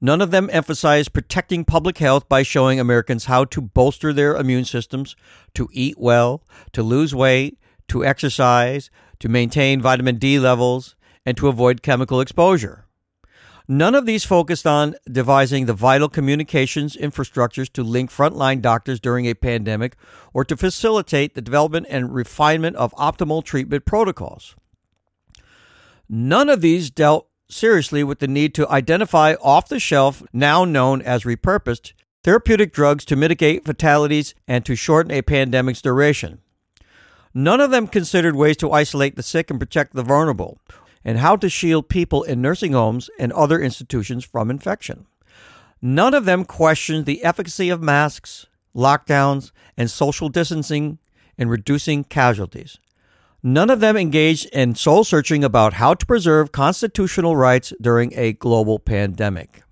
None 0.00 0.20
of 0.20 0.30
them 0.30 0.50
emphasize 0.52 1.08
protecting 1.08 1.64
public 1.64 1.98
health 1.98 2.28
by 2.28 2.42
showing 2.42 2.78
Americans 2.78 3.26
how 3.26 3.44
to 3.46 3.60
bolster 3.60 4.12
their 4.12 4.36
immune 4.36 4.64
systems, 4.64 5.16
to 5.54 5.68
eat 5.72 5.96
well, 5.98 6.42
to 6.72 6.82
lose 6.82 7.14
weight, 7.14 7.58
to 7.88 8.04
exercise, 8.04 8.90
to 9.20 9.28
maintain 9.28 9.80
vitamin 9.80 10.16
D 10.16 10.38
levels, 10.38 10.96
and 11.24 11.36
to 11.36 11.48
avoid 11.48 11.82
chemical 11.82 12.20
exposure. 12.20 12.86
None 13.66 13.94
of 13.94 14.04
these 14.04 14.24
focused 14.24 14.66
on 14.66 14.94
devising 15.10 15.64
the 15.64 15.72
vital 15.72 16.10
communications 16.10 16.96
infrastructures 16.96 17.72
to 17.72 17.82
link 17.82 18.10
frontline 18.10 18.60
doctors 18.60 19.00
during 19.00 19.24
a 19.24 19.32
pandemic 19.32 19.96
or 20.34 20.44
to 20.44 20.56
facilitate 20.56 21.34
the 21.34 21.40
development 21.40 21.86
and 21.88 22.14
refinement 22.14 22.76
of 22.76 22.92
optimal 22.96 23.42
treatment 23.42 23.86
protocols. 23.86 24.54
None 26.10 26.50
of 26.50 26.60
these 26.60 26.90
dealt 26.90 27.28
seriously 27.48 28.02
with 28.02 28.18
the 28.18 28.28
need 28.28 28.54
to 28.54 28.68
identify 28.68 29.34
off 29.40 29.68
the 29.68 29.80
shelf, 29.80 30.22
now 30.32 30.64
known 30.64 31.02
as 31.02 31.24
repurposed, 31.24 31.92
therapeutic 32.22 32.72
drugs 32.72 33.04
to 33.04 33.16
mitigate 33.16 33.64
fatalities 33.64 34.34
and 34.48 34.64
to 34.64 34.74
shorten 34.74 35.12
a 35.12 35.22
pandemic's 35.22 35.82
duration. 35.82 36.40
None 37.34 37.60
of 37.60 37.70
them 37.70 37.88
considered 37.88 38.36
ways 38.36 38.56
to 38.58 38.72
isolate 38.72 39.16
the 39.16 39.22
sick 39.22 39.50
and 39.50 39.58
protect 39.58 39.92
the 39.92 40.02
vulnerable, 40.02 40.58
and 41.04 41.18
how 41.18 41.36
to 41.36 41.48
shield 41.48 41.88
people 41.88 42.22
in 42.22 42.40
nursing 42.40 42.72
homes 42.72 43.10
and 43.18 43.32
other 43.32 43.60
institutions 43.60 44.24
from 44.24 44.50
infection. 44.50 45.06
None 45.82 46.14
of 46.14 46.24
them 46.24 46.44
questioned 46.44 47.04
the 47.04 47.24
efficacy 47.24 47.68
of 47.68 47.82
masks, 47.82 48.46
lockdowns, 48.74 49.50
and 49.76 49.90
social 49.90 50.28
distancing 50.28 50.98
in 51.36 51.48
reducing 51.48 52.04
casualties. 52.04 52.78
None 53.46 53.68
of 53.68 53.80
them 53.80 53.94
engaged 53.94 54.46
in 54.54 54.74
soul 54.74 55.04
searching 55.04 55.44
about 55.44 55.74
how 55.74 55.92
to 55.92 56.06
preserve 56.06 56.50
constitutional 56.50 57.36
rights 57.36 57.74
during 57.78 58.14
a 58.14 58.32
global 58.32 58.78
pandemic. 58.78 59.62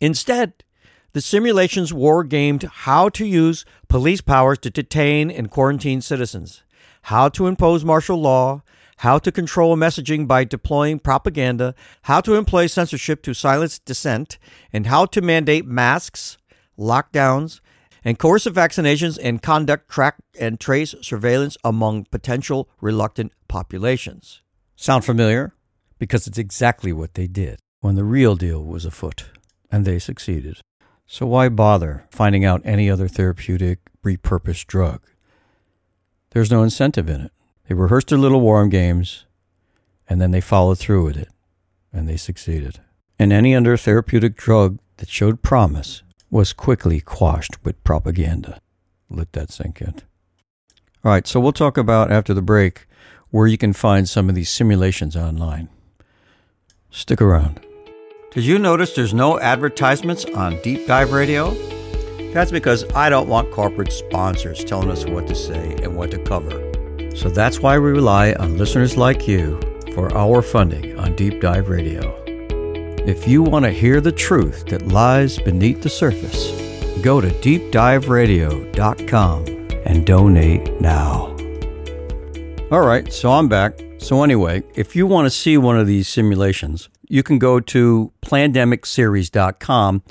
Instead, 0.00 0.64
the 1.12 1.20
simulations 1.20 1.92
war 1.92 2.24
gamed 2.24 2.62
how 2.62 3.10
to 3.10 3.26
use 3.26 3.66
police 3.86 4.22
powers 4.22 4.56
to 4.60 4.70
detain 4.70 5.30
and 5.30 5.50
quarantine 5.50 6.00
citizens, 6.00 6.62
how 7.02 7.28
to 7.28 7.46
impose 7.46 7.84
martial 7.84 8.18
law, 8.18 8.62
how 8.98 9.18
to 9.18 9.30
control 9.30 9.76
messaging 9.76 10.26
by 10.26 10.42
deploying 10.44 10.98
propaganda, 10.98 11.74
how 12.04 12.22
to 12.22 12.34
employ 12.34 12.66
censorship 12.66 13.20
to 13.22 13.34
silence 13.34 13.78
dissent, 13.78 14.38
and 14.72 14.86
how 14.86 15.04
to 15.04 15.20
mandate 15.20 15.66
masks, 15.66 16.38
lockdowns, 16.78 17.60
and 18.08 18.18
coercive 18.18 18.54
vaccinations 18.54 19.18
and 19.22 19.42
conduct 19.42 19.86
track 19.90 20.16
and 20.40 20.58
trace 20.58 20.94
surveillance 21.02 21.58
among 21.62 22.04
potential 22.04 22.66
reluctant 22.80 23.30
populations. 23.48 24.40
Sound 24.76 25.04
familiar? 25.04 25.52
Because 25.98 26.26
it's 26.26 26.38
exactly 26.38 26.90
what 26.90 27.12
they 27.12 27.26
did 27.26 27.58
when 27.80 27.96
the 27.96 28.04
real 28.04 28.34
deal 28.34 28.64
was 28.64 28.86
afoot, 28.86 29.26
and 29.70 29.84
they 29.84 29.98
succeeded. 29.98 30.58
So 31.04 31.26
why 31.26 31.50
bother 31.50 32.06
finding 32.10 32.46
out 32.46 32.62
any 32.64 32.88
other 32.88 33.08
therapeutic 33.08 33.80
repurposed 34.02 34.68
drug? 34.68 35.02
There's 36.30 36.50
no 36.50 36.62
incentive 36.62 37.10
in 37.10 37.20
it. 37.20 37.32
They 37.68 37.74
rehearsed 37.74 38.08
their 38.08 38.16
little 38.16 38.40
warm 38.40 38.70
games, 38.70 39.26
and 40.08 40.18
then 40.18 40.30
they 40.30 40.40
followed 40.40 40.78
through 40.78 41.04
with 41.04 41.18
it, 41.18 41.28
and 41.92 42.08
they 42.08 42.16
succeeded. 42.16 42.80
And 43.18 43.34
any 43.34 43.54
other 43.54 43.76
therapeutic 43.76 44.34
drug 44.34 44.78
that 44.96 45.10
showed 45.10 45.42
promise 45.42 46.02
was 46.30 46.52
quickly 46.52 47.00
quashed 47.00 47.62
with 47.64 47.82
propaganda. 47.84 48.60
Let 49.10 49.32
that 49.32 49.50
sink 49.50 49.80
in. 49.80 49.94
All 51.04 51.12
right, 51.12 51.26
so 51.26 51.40
we'll 51.40 51.52
talk 51.52 51.78
about 51.78 52.10
after 52.10 52.34
the 52.34 52.42
break 52.42 52.86
where 53.30 53.46
you 53.46 53.58
can 53.58 53.72
find 53.72 54.08
some 54.08 54.28
of 54.28 54.34
these 54.34 54.50
simulations 54.50 55.16
online. 55.16 55.68
Stick 56.90 57.20
around. 57.20 57.60
Did 58.32 58.44
you 58.44 58.58
notice 58.58 58.94
there's 58.94 59.14
no 59.14 59.38
advertisements 59.40 60.24
on 60.24 60.60
Deep 60.62 60.86
Dive 60.86 61.12
Radio? 61.12 61.54
That's 62.32 62.50
because 62.50 62.84
I 62.92 63.08
don't 63.08 63.28
want 63.28 63.50
corporate 63.52 63.92
sponsors 63.92 64.64
telling 64.64 64.90
us 64.90 65.06
what 65.06 65.26
to 65.28 65.34
say 65.34 65.76
and 65.82 65.96
what 65.96 66.10
to 66.10 66.18
cover. 66.18 66.64
So 67.16 67.30
that's 67.30 67.60
why 67.60 67.78
we 67.78 67.90
rely 67.90 68.34
on 68.34 68.58
listeners 68.58 68.96
like 68.96 69.26
you 69.26 69.60
for 69.94 70.14
our 70.16 70.42
funding 70.42 70.98
on 70.98 71.16
Deep 71.16 71.40
Dive 71.40 71.68
Radio. 71.68 72.27
If 73.08 73.26
you 73.26 73.42
want 73.42 73.64
to 73.64 73.70
hear 73.70 74.02
the 74.02 74.12
truth 74.12 74.66
that 74.66 74.88
lies 74.88 75.38
beneath 75.38 75.80
the 75.80 75.88
surface, 75.88 76.50
go 77.00 77.22
to 77.22 77.28
deepdiveradio.com 77.28 79.46
and 79.86 80.04
donate 80.04 80.78
now. 80.78 81.34
All 82.70 82.82
right, 82.82 83.10
so 83.10 83.30
I'm 83.30 83.48
back. 83.48 83.80
So, 83.96 84.22
anyway, 84.22 84.62
if 84.74 84.94
you 84.94 85.06
want 85.06 85.24
to 85.24 85.30
see 85.30 85.56
one 85.56 85.78
of 85.78 85.86
these 85.86 86.06
simulations, 86.06 86.90
you 87.08 87.22
can 87.22 87.38
go 87.38 87.60
to 87.60 88.12
plandemicseries.com. 88.20 90.02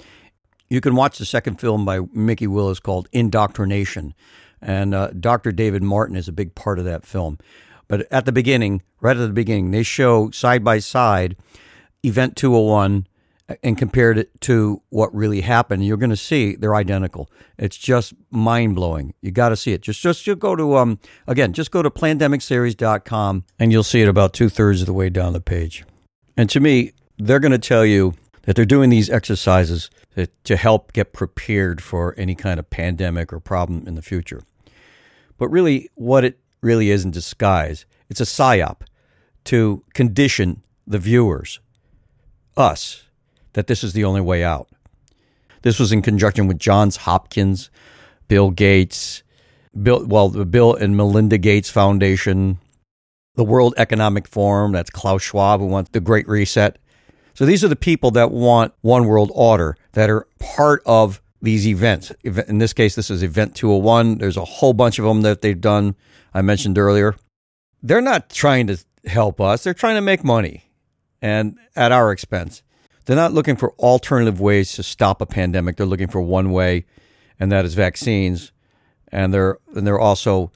You 0.68 0.82
can 0.82 0.96
watch 0.96 1.20
the 1.20 1.26
second 1.26 1.62
film 1.62 1.86
by 1.86 2.00
Mikki 2.14 2.48
Willis 2.48 2.80
called 2.80 3.10
Indoctrination. 3.12 4.16
And 4.60 4.96
uh, 4.96 5.10
Dr. 5.10 5.52
David 5.52 5.84
Martin 5.84 6.16
is 6.16 6.28
a 6.28 6.32
big 6.32 6.56
part 6.56 6.80
of 6.80 6.86
that 6.86 7.06
film. 7.06 7.38
But 7.88 8.12
at 8.12 8.26
the 8.26 8.32
beginning, 8.32 8.82
right 9.02 9.16
at 9.16 9.20
the 9.20 9.30
beginning, 9.30 9.70
they 9.70 9.84
show 9.84 10.32
side 10.32 10.64
by 10.64 10.80
side 10.80 11.36
Event 12.04 12.36
201 12.36 13.08
and 13.64 13.78
compared 13.78 14.18
it 14.18 14.42
to 14.42 14.82
what 14.90 15.14
really 15.16 15.42
happened. 15.42 15.86
You're 15.86 15.98
going 15.98 16.10
to 16.10 16.18
see 16.18 16.56
they're 16.56 16.76
identical. 16.76 17.30
It's 17.58 17.78
just 17.78 18.14
mind 18.30 18.76
blowing. 18.76 19.14
You 19.22 19.32
got 19.32 19.50
to 19.50 19.56
see 19.56 19.72
it. 19.72 19.82
Just, 19.82 20.02
just, 20.02 20.24
just 20.24 20.40
go 20.40 20.56
to, 20.56 20.78
um, 20.78 21.00
again, 21.28 21.54
just 21.54 21.72
go 21.72 21.82
to 21.82 21.90
plandemicseries.com 21.90 23.46
and 23.58 23.72
you'll 23.72 23.84
see 23.84 24.02
it 24.02 24.10
about 24.10 24.34
two 24.34 24.50
thirds 24.50 24.82
of 24.82 24.86
the 24.86 24.94
way 24.94 25.10
down 25.10 25.34
the 25.34 25.40
page. 25.40 25.86
And 26.36 26.50
to 26.50 26.60
me, 26.60 26.92
they're 27.18 27.40
going 27.40 27.52
to 27.54 27.58
tell 27.58 27.86
you 27.86 28.14
that 28.44 28.56
they're 28.56 28.66
doing 28.66 28.90
these 28.90 29.10
exercises 29.10 29.90
to 30.44 30.56
help 30.56 30.94
get 30.94 31.14
prepared 31.14 31.82
for 31.82 32.16
any 32.18 32.34
kind 32.34 32.60
of 32.60 32.70
pandemic 32.70 33.32
or 33.32 33.40
problem 33.40 33.88
in 33.88 33.96
the 33.96 34.02
future. 34.02 34.42
But 35.38 35.50
really, 35.50 35.90
what 35.96 36.24
it 36.24 36.40
really 36.62 36.90
is 36.90 37.06
in 37.06 37.12
disguise, 37.12 37.86
it's 38.10 38.22
a 38.22 38.26
psyop 38.26 38.82
to 39.46 39.84
condition 39.94 40.64
the 40.88 40.98
viewers, 40.98 41.60
us, 42.58 43.04
that 43.54 43.68
this 43.68 43.84
is 43.84 43.94
the 43.94 44.04
only 44.04 44.22
way 44.22 44.44
out. 44.44 44.68
This 45.62 45.80
was 45.80 45.92
in 45.92 46.02
conjunction 46.02 46.48
with 46.48 46.60
Johns 46.60 46.98
Hopkins, 46.98 47.70
Bill 48.28 48.52
Gates, 48.52 49.24
Bill, 49.82 50.06
well, 50.06 50.30
the 50.30 50.46
Bill 50.46 50.76
and 50.76 50.96
Melinda 50.96 51.38
Gates 51.38 51.70
Foundation, 51.70 52.60
the 53.36 53.44
World 53.44 53.74
Economic 53.78 54.28
Forum, 54.28 54.72
that's 54.72 54.90
Klaus 54.90 55.22
Schwab, 55.22 55.60
who 55.60 55.68
wants 55.68 55.92
the 55.92 56.00
Great 56.00 56.28
Reset. 56.28 56.78
So 57.34 57.46
these 57.46 57.64
are 57.64 57.68
the 57.68 57.76
people 57.76 58.10
that 58.12 58.32
want 58.32 58.74
one 58.82 59.06
world 59.06 59.32
order 59.36 59.78
that 59.94 60.10
are 60.10 60.28
part 60.40 60.82
of 60.86 61.22
these 61.42 61.68
events. 61.68 62.12
In 62.24 62.58
this 62.58 62.74
case, 62.74 62.96
this 62.96 63.12
is 63.12 63.22
Event 63.22 63.56
201. 63.56 64.18
There's 64.18 64.38
a 64.38 64.46
whole 64.46 64.74
bunch 64.74 64.98
of 64.98 65.06
them 65.06 65.22
that 65.22 65.42
they've 65.42 65.60
done. 65.60 65.96
I 66.34 66.42
mentioned 66.42 66.80
earlier. 66.80 67.16
They're 67.84 68.02
not 68.02 68.32
trying 68.32 68.68
to 68.68 68.84
help 69.06 69.40
us. 69.40 69.64
They're 69.64 69.76
trying 69.76 69.96
to 69.96 70.02
make 70.02 70.24
money 70.24 70.64
and 71.22 71.58
at 71.76 71.92
our 71.92 72.12
expense. 72.12 72.64
They're 73.06 73.16
not 73.16 73.34
looking 73.34 73.56
for 73.56 73.72
alternative 73.74 74.42
ways 74.42 74.74
to 74.74 74.84
stop 74.84 75.22
a 75.22 75.26
pandemic. 75.26 75.78
They're 75.78 75.86
looking 75.86 76.10
for 76.10 76.22
one 76.22 76.52
way, 76.52 76.86
and 77.40 77.52
that 77.52 77.64
is 77.64 77.74
vaccines. 77.74 78.52
And 79.10 79.34
they're 79.34 79.58
and 79.74 79.88
they're 79.88 80.00
also 80.00 80.52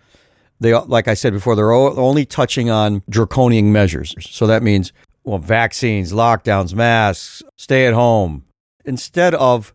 they 0.59 0.73
like 0.73 1.07
I 1.07 1.13
said 1.13 1.33
before, 1.33 1.55
they're 1.55 1.71
only 1.71 2.25
touching 2.25 2.69
on 2.69 3.03
draconian 3.09 3.71
measures. 3.71 4.15
So 4.19 4.47
that 4.47 4.63
means 4.63 4.91
well, 5.23 5.39
vaccines, 5.39 6.11
lockdowns, 6.11 6.73
masks, 6.73 7.43
stay 7.55 7.85
at 7.85 7.93
home, 7.93 8.45
instead 8.85 9.35
of 9.35 9.73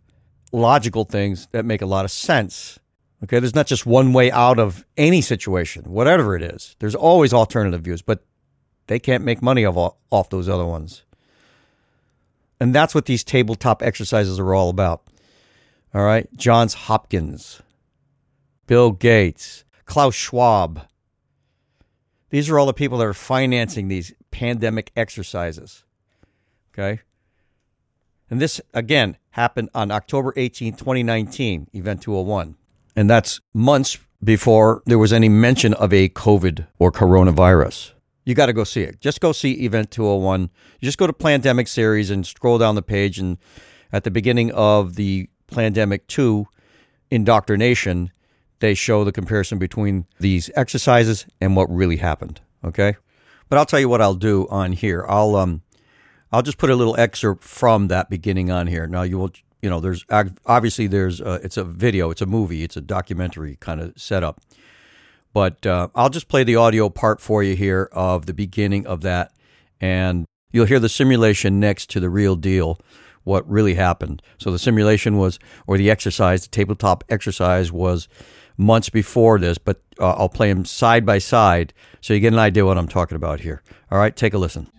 logical 0.52 1.04
things 1.04 1.48
that 1.52 1.64
make 1.64 1.82
a 1.82 1.86
lot 1.86 2.04
of 2.04 2.10
sense. 2.10 2.78
Okay, 3.24 3.40
there's 3.40 3.54
not 3.54 3.66
just 3.66 3.86
one 3.86 4.12
way 4.12 4.30
out 4.30 4.58
of 4.58 4.84
any 4.96 5.20
situation, 5.20 5.84
whatever 5.84 6.36
it 6.36 6.42
is. 6.42 6.76
There's 6.80 6.94
always 6.94 7.32
alternative 7.32 7.82
views, 7.82 8.02
but 8.02 8.22
they 8.86 8.98
can't 8.98 9.24
make 9.24 9.42
money 9.42 9.64
off, 9.64 9.96
off 10.10 10.30
those 10.30 10.48
other 10.48 10.64
ones. 10.64 11.02
And 12.60 12.74
that's 12.74 12.94
what 12.94 13.06
these 13.06 13.24
tabletop 13.24 13.82
exercises 13.82 14.38
are 14.38 14.54
all 14.54 14.70
about. 14.70 15.02
All 15.94 16.02
right. 16.02 16.28
Johns 16.36 16.74
Hopkins, 16.74 17.60
Bill 18.66 18.92
Gates, 18.92 19.64
Klaus 19.84 20.14
Schwab. 20.14 20.86
These 22.30 22.50
are 22.50 22.58
all 22.58 22.66
the 22.66 22.74
people 22.74 22.98
that 22.98 23.06
are 23.06 23.14
financing 23.14 23.88
these 23.88 24.12
pandemic 24.30 24.90
exercises. 24.96 25.84
Okay. 26.72 27.00
And 28.28 28.40
this, 28.40 28.60
again, 28.74 29.16
happened 29.30 29.70
on 29.74 29.90
October 29.90 30.32
18, 30.36 30.74
2019, 30.74 31.68
Event 31.72 32.02
201. 32.02 32.56
And 32.96 33.08
that's 33.08 33.40
months 33.54 33.98
before 34.24 34.82
there 34.86 34.98
was 34.98 35.12
any 35.12 35.28
mention 35.28 35.74
of 35.74 35.92
a 35.92 36.08
COVID 36.08 36.66
or 36.78 36.90
coronavirus 36.90 37.92
you 38.26 38.34
got 38.34 38.46
to 38.46 38.52
go 38.52 38.64
see 38.64 38.82
it. 38.82 39.00
Just 39.00 39.20
go 39.20 39.32
see 39.32 39.52
Event 39.64 39.90
201. 39.92 40.50
You 40.80 40.86
just 40.86 40.98
go 40.98 41.06
to 41.06 41.12
Plandemic 41.12 41.68
Series 41.68 42.10
and 42.10 42.26
scroll 42.26 42.58
down 42.58 42.74
the 42.74 42.82
page. 42.82 43.18
And 43.18 43.38
at 43.92 44.04
the 44.04 44.10
beginning 44.10 44.50
of 44.50 44.96
the 44.96 45.30
Plandemic 45.48 46.08
2 46.08 46.46
indoctrination, 47.10 48.10
they 48.58 48.74
show 48.74 49.04
the 49.04 49.12
comparison 49.12 49.58
between 49.58 50.06
these 50.18 50.50
exercises 50.56 51.24
and 51.40 51.54
what 51.54 51.70
really 51.70 51.98
happened. 51.98 52.40
Okay. 52.64 52.96
But 53.48 53.58
I'll 53.58 53.66
tell 53.66 53.78
you 53.78 53.88
what 53.88 54.02
I'll 54.02 54.14
do 54.14 54.48
on 54.50 54.72
here. 54.72 55.06
I'll, 55.08 55.36
um, 55.36 55.62
I'll 56.32 56.42
just 56.42 56.58
put 56.58 56.68
a 56.68 56.74
little 56.74 56.98
excerpt 56.98 57.44
from 57.44 57.86
that 57.88 58.10
beginning 58.10 58.50
on 58.50 58.66
here. 58.66 58.88
Now 58.88 59.02
you 59.02 59.18
will, 59.18 59.30
you 59.62 59.70
know, 59.70 59.78
there's 59.78 60.04
obviously 60.10 60.88
there's, 60.88 61.20
a, 61.20 61.34
it's 61.44 61.56
a 61.56 61.62
video, 61.62 62.10
it's 62.10 62.22
a 62.22 62.26
movie, 62.26 62.64
it's 62.64 62.76
a 62.76 62.80
documentary 62.80 63.56
kind 63.60 63.80
of 63.80 63.92
setup. 63.96 64.40
But 65.36 65.66
uh, 65.66 65.88
I'll 65.94 66.08
just 66.08 66.28
play 66.28 66.44
the 66.44 66.56
audio 66.56 66.88
part 66.88 67.20
for 67.20 67.42
you 67.42 67.56
here 67.56 67.90
of 67.92 68.24
the 68.24 68.32
beginning 68.32 68.86
of 68.86 69.02
that. 69.02 69.34
And 69.82 70.24
you'll 70.50 70.64
hear 70.64 70.80
the 70.80 70.88
simulation 70.88 71.60
next 71.60 71.90
to 71.90 72.00
the 72.00 72.08
real 72.08 72.36
deal, 72.36 72.80
what 73.24 73.46
really 73.46 73.74
happened. 73.74 74.22
So 74.38 74.50
the 74.50 74.58
simulation 74.58 75.18
was, 75.18 75.38
or 75.66 75.76
the 75.76 75.90
exercise, 75.90 76.44
the 76.44 76.48
tabletop 76.48 77.04
exercise 77.10 77.70
was 77.70 78.08
months 78.56 78.88
before 78.88 79.38
this, 79.38 79.58
but 79.58 79.82
uh, 80.00 80.12
I'll 80.12 80.30
play 80.30 80.50
them 80.50 80.64
side 80.64 81.04
by 81.04 81.18
side 81.18 81.74
so 82.00 82.14
you 82.14 82.20
get 82.20 82.32
an 82.32 82.38
idea 82.38 82.64
what 82.64 82.78
I'm 82.78 82.88
talking 82.88 83.16
about 83.16 83.40
here. 83.40 83.62
All 83.90 83.98
right, 83.98 84.16
take 84.16 84.32
a 84.32 84.38
listen. 84.38 84.70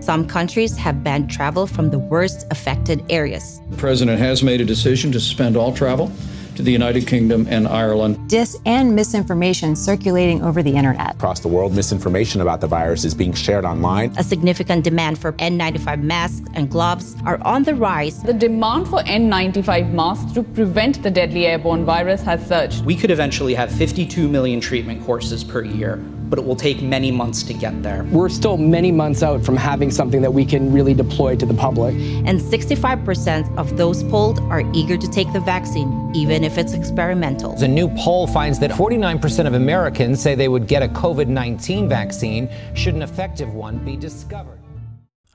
Some 0.00 0.28
countries 0.28 0.76
have 0.76 1.02
banned 1.02 1.32
travel 1.32 1.66
from 1.66 1.90
the 1.90 1.98
worst 1.98 2.46
affected 2.52 3.04
areas. 3.10 3.60
The 3.70 3.76
president 3.76 4.20
has 4.20 4.44
made 4.44 4.60
a 4.60 4.64
decision 4.64 5.10
to 5.10 5.18
suspend 5.18 5.56
all 5.56 5.74
travel 5.74 6.12
to 6.58 6.64
the 6.64 6.72
United 6.72 7.06
Kingdom 7.06 7.46
and 7.48 7.68
Ireland. 7.68 8.28
Dis 8.28 8.58
and 8.66 8.92
misinformation 8.92 9.76
circulating 9.76 10.42
over 10.42 10.60
the 10.60 10.74
internet. 10.74 11.14
Across 11.14 11.40
the 11.40 11.48
world, 11.48 11.72
misinformation 11.72 12.40
about 12.40 12.60
the 12.60 12.66
virus 12.66 13.04
is 13.04 13.14
being 13.14 13.32
shared 13.32 13.64
online. 13.64 14.12
A 14.18 14.24
significant 14.24 14.82
demand 14.82 15.20
for 15.20 15.34
N95 15.34 16.02
masks 16.02 16.48
and 16.54 16.68
gloves 16.68 17.14
are 17.24 17.40
on 17.42 17.62
the 17.62 17.76
rise. 17.76 18.20
The 18.24 18.32
demand 18.32 18.88
for 18.88 19.04
N95 19.04 19.92
masks 19.92 20.32
to 20.32 20.42
prevent 20.42 21.00
the 21.04 21.12
deadly 21.12 21.46
airborne 21.46 21.84
virus 21.84 22.22
has 22.22 22.44
surged. 22.44 22.84
We 22.84 22.96
could 22.96 23.12
eventually 23.12 23.54
have 23.54 23.70
52 23.70 24.28
million 24.28 24.60
treatment 24.60 25.04
courses 25.04 25.44
per 25.44 25.62
year 25.62 26.02
but 26.28 26.38
it 26.38 26.44
will 26.44 26.56
take 26.56 26.82
many 26.82 27.10
months 27.10 27.42
to 27.44 27.54
get 27.54 27.82
there. 27.82 28.04
We're 28.04 28.28
still 28.28 28.56
many 28.56 28.92
months 28.92 29.22
out 29.22 29.44
from 29.44 29.56
having 29.56 29.90
something 29.90 30.22
that 30.22 30.32
we 30.32 30.44
can 30.44 30.72
really 30.72 30.94
deploy 30.94 31.36
to 31.36 31.46
the 31.46 31.54
public. 31.54 31.94
And 31.94 32.40
65% 32.40 33.56
of 33.56 33.76
those 33.76 34.02
polled 34.04 34.40
are 34.40 34.62
eager 34.74 34.96
to 34.96 35.10
take 35.10 35.32
the 35.32 35.40
vaccine, 35.40 36.12
even 36.14 36.44
if 36.44 36.58
it's 36.58 36.72
experimental. 36.72 37.52
A 37.62 37.68
new 37.68 37.88
poll 37.96 38.26
finds 38.26 38.58
that 38.60 38.70
49% 38.70 39.46
of 39.46 39.54
Americans 39.54 40.20
say 40.20 40.34
they 40.34 40.48
would 40.48 40.66
get 40.66 40.82
a 40.82 40.88
COVID 40.88 41.28
19 41.28 41.88
vaccine 41.88 42.48
should 42.74 42.94
an 42.94 43.02
effective 43.02 43.54
one 43.54 43.78
be 43.78 43.96
discovered. 43.96 44.58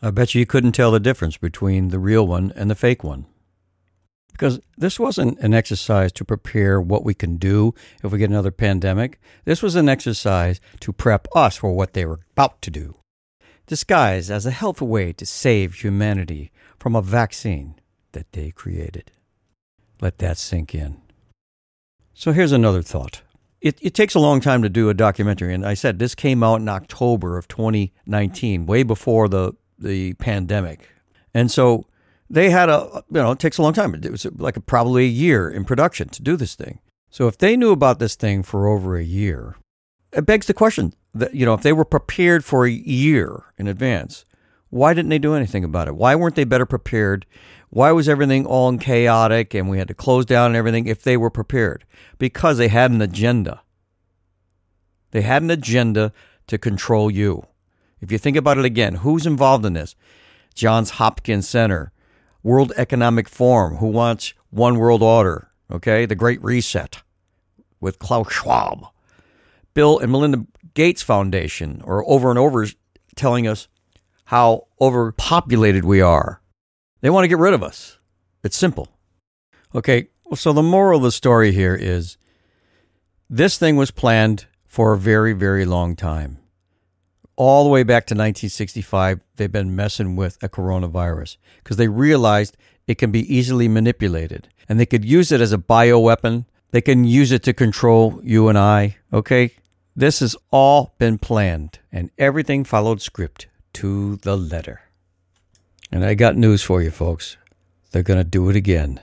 I 0.02 0.12
bet 0.12 0.36
you 0.36 0.40
you 0.40 0.46
couldn't 0.46 0.74
tell 0.74 0.92
the 0.92 1.00
difference 1.00 1.38
between 1.38 1.90
the 1.90 2.00
real 2.00 2.28
one 2.28 2.52
and 2.56 2.70
the 2.70 2.76
fake 2.76 3.04
one 3.04 3.26
because 4.34 4.60
this 4.78 5.00
wasn't 5.00 5.40
an 5.40 5.54
exercise 5.54 6.12
to 6.12 6.26
prepare 6.26 6.82
what 6.82 7.06
we 7.06 7.14
can 7.14 7.38
do 7.38 7.74
if 8.04 8.12
we 8.12 8.20
get 8.20 8.30
another 8.30 8.52
pandemic. 8.52 9.20
This 9.46 9.62
was 9.62 9.76
an 9.76 9.88
exercise 9.88 10.60
to 10.82 10.92
prep 10.92 11.28
us 11.34 11.56
for 11.56 11.74
what 11.74 11.94
they 11.94 12.06
were 12.06 12.20
about 12.32 12.62
to 12.64 12.72
do, 12.72 12.98
disguised 13.68 14.30
as 14.30 14.46
a 14.46 14.52
helpful 14.52 14.88
way 14.88 15.14
to 15.14 15.26
save 15.26 15.76
humanity 15.76 16.52
from 16.78 16.96
a 16.96 17.02
vaccine 17.02 17.76
that 18.12 18.32
they 18.34 18.52
created. 18.52 19.12
Let 20.02 20.18
that 20.18 20.38
sink 20.38 20.76
in. 20.76 21.02
So 22.14 22.32
here's 22.32 22.52
another 22.52 22.82
thought. 22.82 23.22
It, 23.62 23.80
it 23.82 23.94
takes 23.94 24.14
a 24.14 24.20
long 24.20 24.42
time 24.42 24.62
to 24.64 24.70
do 24.70 24.90
a 24.90 24.94
documentary, 24.94 25.54
and 25.54 25.66
I 25.66 25.74
said 25.74 25.98
this 25.98 26.16
came 26.16 26.44
out 26.44 26.60
in 26.60 26.68
October 26.68 27.38
of 27.38 27.48
2019, 27.48 28.66
way 28.66 28.84
before 28.84 29.30
the 29.30 29.54
the 29.80 30.14
pandemic. 30.16 30.90
And 31.34 31.52
so 31.52 31.86
they 32.30 32.50
had 32.50 32.70
a, 32.70 33.04
you 33.10 33.22
know, 33.22 33.32
it 33.32 33.40
takes 33.40 33.58
a 33.58 33.62
long 33.62 33.74
time. 33.74 33.94
It 33.96 34.12
was 34.12 34.26
like 34.38 34.58
a, 34.58 34.62
probably 34.62 35.06
a 35.06 35.10
year 35.10 35.50
in 35.50 35.66
production 35.66 36.10
to 36.10 36.22
do 36.22 36.36
this 36.36 36.56
thing. 36.56 36.80
So 37.10 37.28
if 37.28 37.38
they 37.38 37.56
knew 37.56 37.72
about 37.72 38.00
this 38.00 38.16
thing 38.16 38.44
for 38.44 38.68
over 38.68 38.98
a 38.98 39.04
year, 39.04 39.56
it 40.12 40.26
begs 40.26 40.48
the 40.48 40.54
question 40.54 40.94
that, 41.14 41.36
you 41.36 41.46
know, 41.46 41.54
if 41.54 41.62
they 41.62 41.74
were 41.74 41.86
prepared 41.86 42.44
for 42.44 42.66
a 42.66 42.72
year 42.72 43.44
in 43.58 43.68
advance, 43.68 44.26
why 44.70 44.94
didn't 44.94 45.10
they 45.10 45.20
do 45.20 45.36
anything 45.36 45.64
about 45.64 45.88
it? 45.88 45.96
Why 45.96 46.16
weren't 46.16 46.36
they 46.36 46.44
better 46.44 46.66
prepared? 46.66 47.28
Why 47.70 47.92
was 47.92 48.10
everything 48.10 48.46
all 48.46 48.76
chaotic 48.78 49.54
and 49.54 49.70
we 49.70 49.78
had 49.78 49.88
to 49.88 49.94
close 49.94 50.26
down 50.26 50.48
and 50.48 50.56
everything 50.56 50.88
if 50.88 51.04
they 51.04 51.18
were 51.18 51.30
prepared? 51.30 51.86
Because 52.18 52.58
they 52.58 52.68
had 52.68 52.90
an 52.90 53.02
agenda. 53.02 53.62
They 55.12 55.22
had 55.22 55.44
an 55.44 55.52
agenda 55.52 56.12
to 56.48 56.58
control 56.58 57.12
you. 57.12 57.46
If 58.02 58.12
you 58.12 58.18
think 58.18 58.36
about 58.36 58.58
it 58.58 58.66
again, 58.66 58.96
who's 58.96 59.28
involved 59.28 59.66
in 59.66 59.74
this? 59.74 59.96
Johns 60.56 60.92
Hopkins 60.92 61.48
Center, 61.48 61.92
World 62.44 62.74
Economic 62.76 63.30
Forum, 63.30 63.78
who 63.78 63.88
wants 63.88 64.34
one 64.50 64.78
world 64.78 65.02
order, 65.02 65.50
okay? 65.72 66.06
The 66.06 66.16
Great 66.16 66.44
Reset 66.44 67.02
with 67.80 68.00
Klaus 68.00 68.32
Schwab. 68.32 68.86
Bill 69.74 69.98
and 69.98 70.12
Melinda 70.12 70.46
Gates 70.74 71.02
Foundation 71.02 71.82
are 71.86 72.06
over 72.06 72.30
and 72.30 72.38
over 72.38 72.68
telling 73.16 73.48
us 73.48 73.68
how 74.26 74.68
overpopulated 74.82 75.86
we 75.86 76.02
are. 76.02 76.42
They 77.02 77.10
want 77.10 77.24
to 77.24 77.30
get 77.30 77.38
rid 77.38 77.54
of 77.54 77.64
us. 77.64 77.98
It's 78.44 78.58
simple. 78.58 78.90
Okay, 79.74 80.10
so 80.36 80.54
the 80.54 80.62
moral 80.62 80.98
of 80.98 81.04
the 81.04 81.12
story 81.12 81.54
here 81.54 81.76
is 81.76 82.18
this 83.30 83.58
thing 83.58 83.78
was 83.78 83.90
planned 83.90 84.46
for 84.68 84.94
a 84.94 84.98
very, 84.98 85.34
very 85.34 85.66
long 85.66 85.96
time 85.96 86.43
all 87.44 87.66
the 87.66 87.70
way 87.70 87.84
back 87.84 88.06
to 88.06 88.14
1965, 88.14 89.20
they've 89.36 89.52
been 89.52 89.76
messing 89.76 90.16
with 90.16 90.42
a 90.42 90.48
coronavirus 90.48 91.36
because 91.62 91.76
they 91.76 91.90
realized 91.90 92.56
it 92.88 92.98
can 92.98 93.12
be 93.12 93.36
easily 93.36 93.68
manipulated 93.68 94.48
and 94.70 94.80
they 94.80 94.86
could 94.86 95.04
use 95.04 95.30
it 95.30 95.42
as 95.42 95.52
a 95.52 95.58
bioweapon. 95.58 96.46
They 96.72 96.80
can 96.80 97.04
use 97.04 97.34
it 97.34 97.44
to 97.44 97.54
control 97.54 98.22
you 98.24 98.48
and 98.48 98.58
I. 98.58 98.96
Okay. 99.12 99.52
This 99.94 100.22
has 100.22 100.38
all 100.52 100.96
been 100.98 101.18
planned 101.18 101.80
and 101.92 102.12
everything 102.18 102.64
followed 102.64 103.02
script 103.02 103.48
to 103.74 104.16
the 104.18 104.38
letter. 104.38 104.82
And 105.92 106.06
I 106.06 106.14
got 106.14 106.38
news 106.38 106.64
for 106.64 106.82
you, 106.82 106.92
folks. 106.92 107.36
They're 107.92 108.04
going 108.04 108.20
to 108.20 108.24
do 108.24 108.50
it 108.50 108.56
again. 108.56 109.02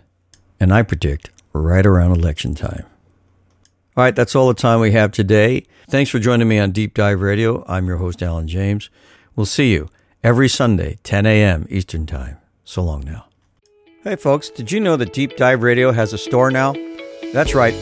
And 0.59 0.73
I 0.73 0.83
predict 0.83 1.31
right 1.53 1.85
around 1.85 2.13
election 2.13 2.55
time. 2.55 2.87
All 3.97 4.05
right, 4.05 4.17
that's 4.17 4.35
all 4.35 4.49
the 4.49 4.55
time 4.55 4.81
we 4.81 4.93
have 4.93 5.13
today. 5.13 5.67
Thanks 5.91 6.09
for 6.09 6.21
joining 6.21 6.47
me 6.47 6.61
on 6.61 6.71
Deep 6.71 6.95
Dive 6.95 7.21
Radio. 7.21 7.65
I'm 7.67 7.89
your 7.89 7.97
host, 7.97 8.23
Alan 8.23 8.47
James. 8.47 8.91
We'll 9.35 9.45
see 9.45 9.73
you 9.73 9.89
every 10.23 10.49
Sunday, 10.49 10.99
10 11.03 11.27
a.m. 11.27 11.67
Eastern 11.69 12.07
Time. 12.07 12.37
So 12.63 12.81
long 12.85 13.01
now. 13.05 13.27
Hey, 14.05 14.15
folks, 14.15 14.51
did 14.51 14.71
you 14.71 14.79
know 14.79 14.97
that 14.97 15.13
Deep 15.13 15.37
Dive 15.37 15.65
Radio 15.65 15.91
has 15.91 16.13
a 16.13 16.19
store 16.19 16.53
now? 16.53 16.77
That's 17.33 17.57
right. 17.57 17.75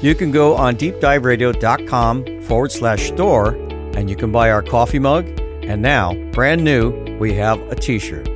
You 0.00 0.14
can 0.14 0.30
go 0.30 0.54
on 0.54 0.76
deepdiveradio.com 0.76 2.42
forward 2.42 2.70
slash 2.70 3.08
store 3.08 3.54
and 3.96 4.08
you 4.08 4.14
can 4.14 4.30
buy 4.30 4.52
our 4.52 4.62
coffee 4.62 5.00
mug. 5.00 5.26
And 5.64 5.82
now, 5.82 6.14
brand 6.30 6.62
new, 6.62 7.18
we 7.18 7.34
have 7.34 7.58
a 7.72 7.74
t 7.74 7.98
shirt. 7.98 8.28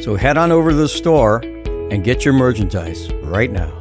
So 0.00 0.16
head 0.16 0.36
on 0.36 0.50
over 0.50 0.70
to 0.70 0.76
the 0.76 0.88
store 0.88 1.42
and 1.92 2.02
get 2.02 2.24
your 2.24 2.34
merchandise 2.34 3.08
right 3.22 3.52
now. 3.52 3.77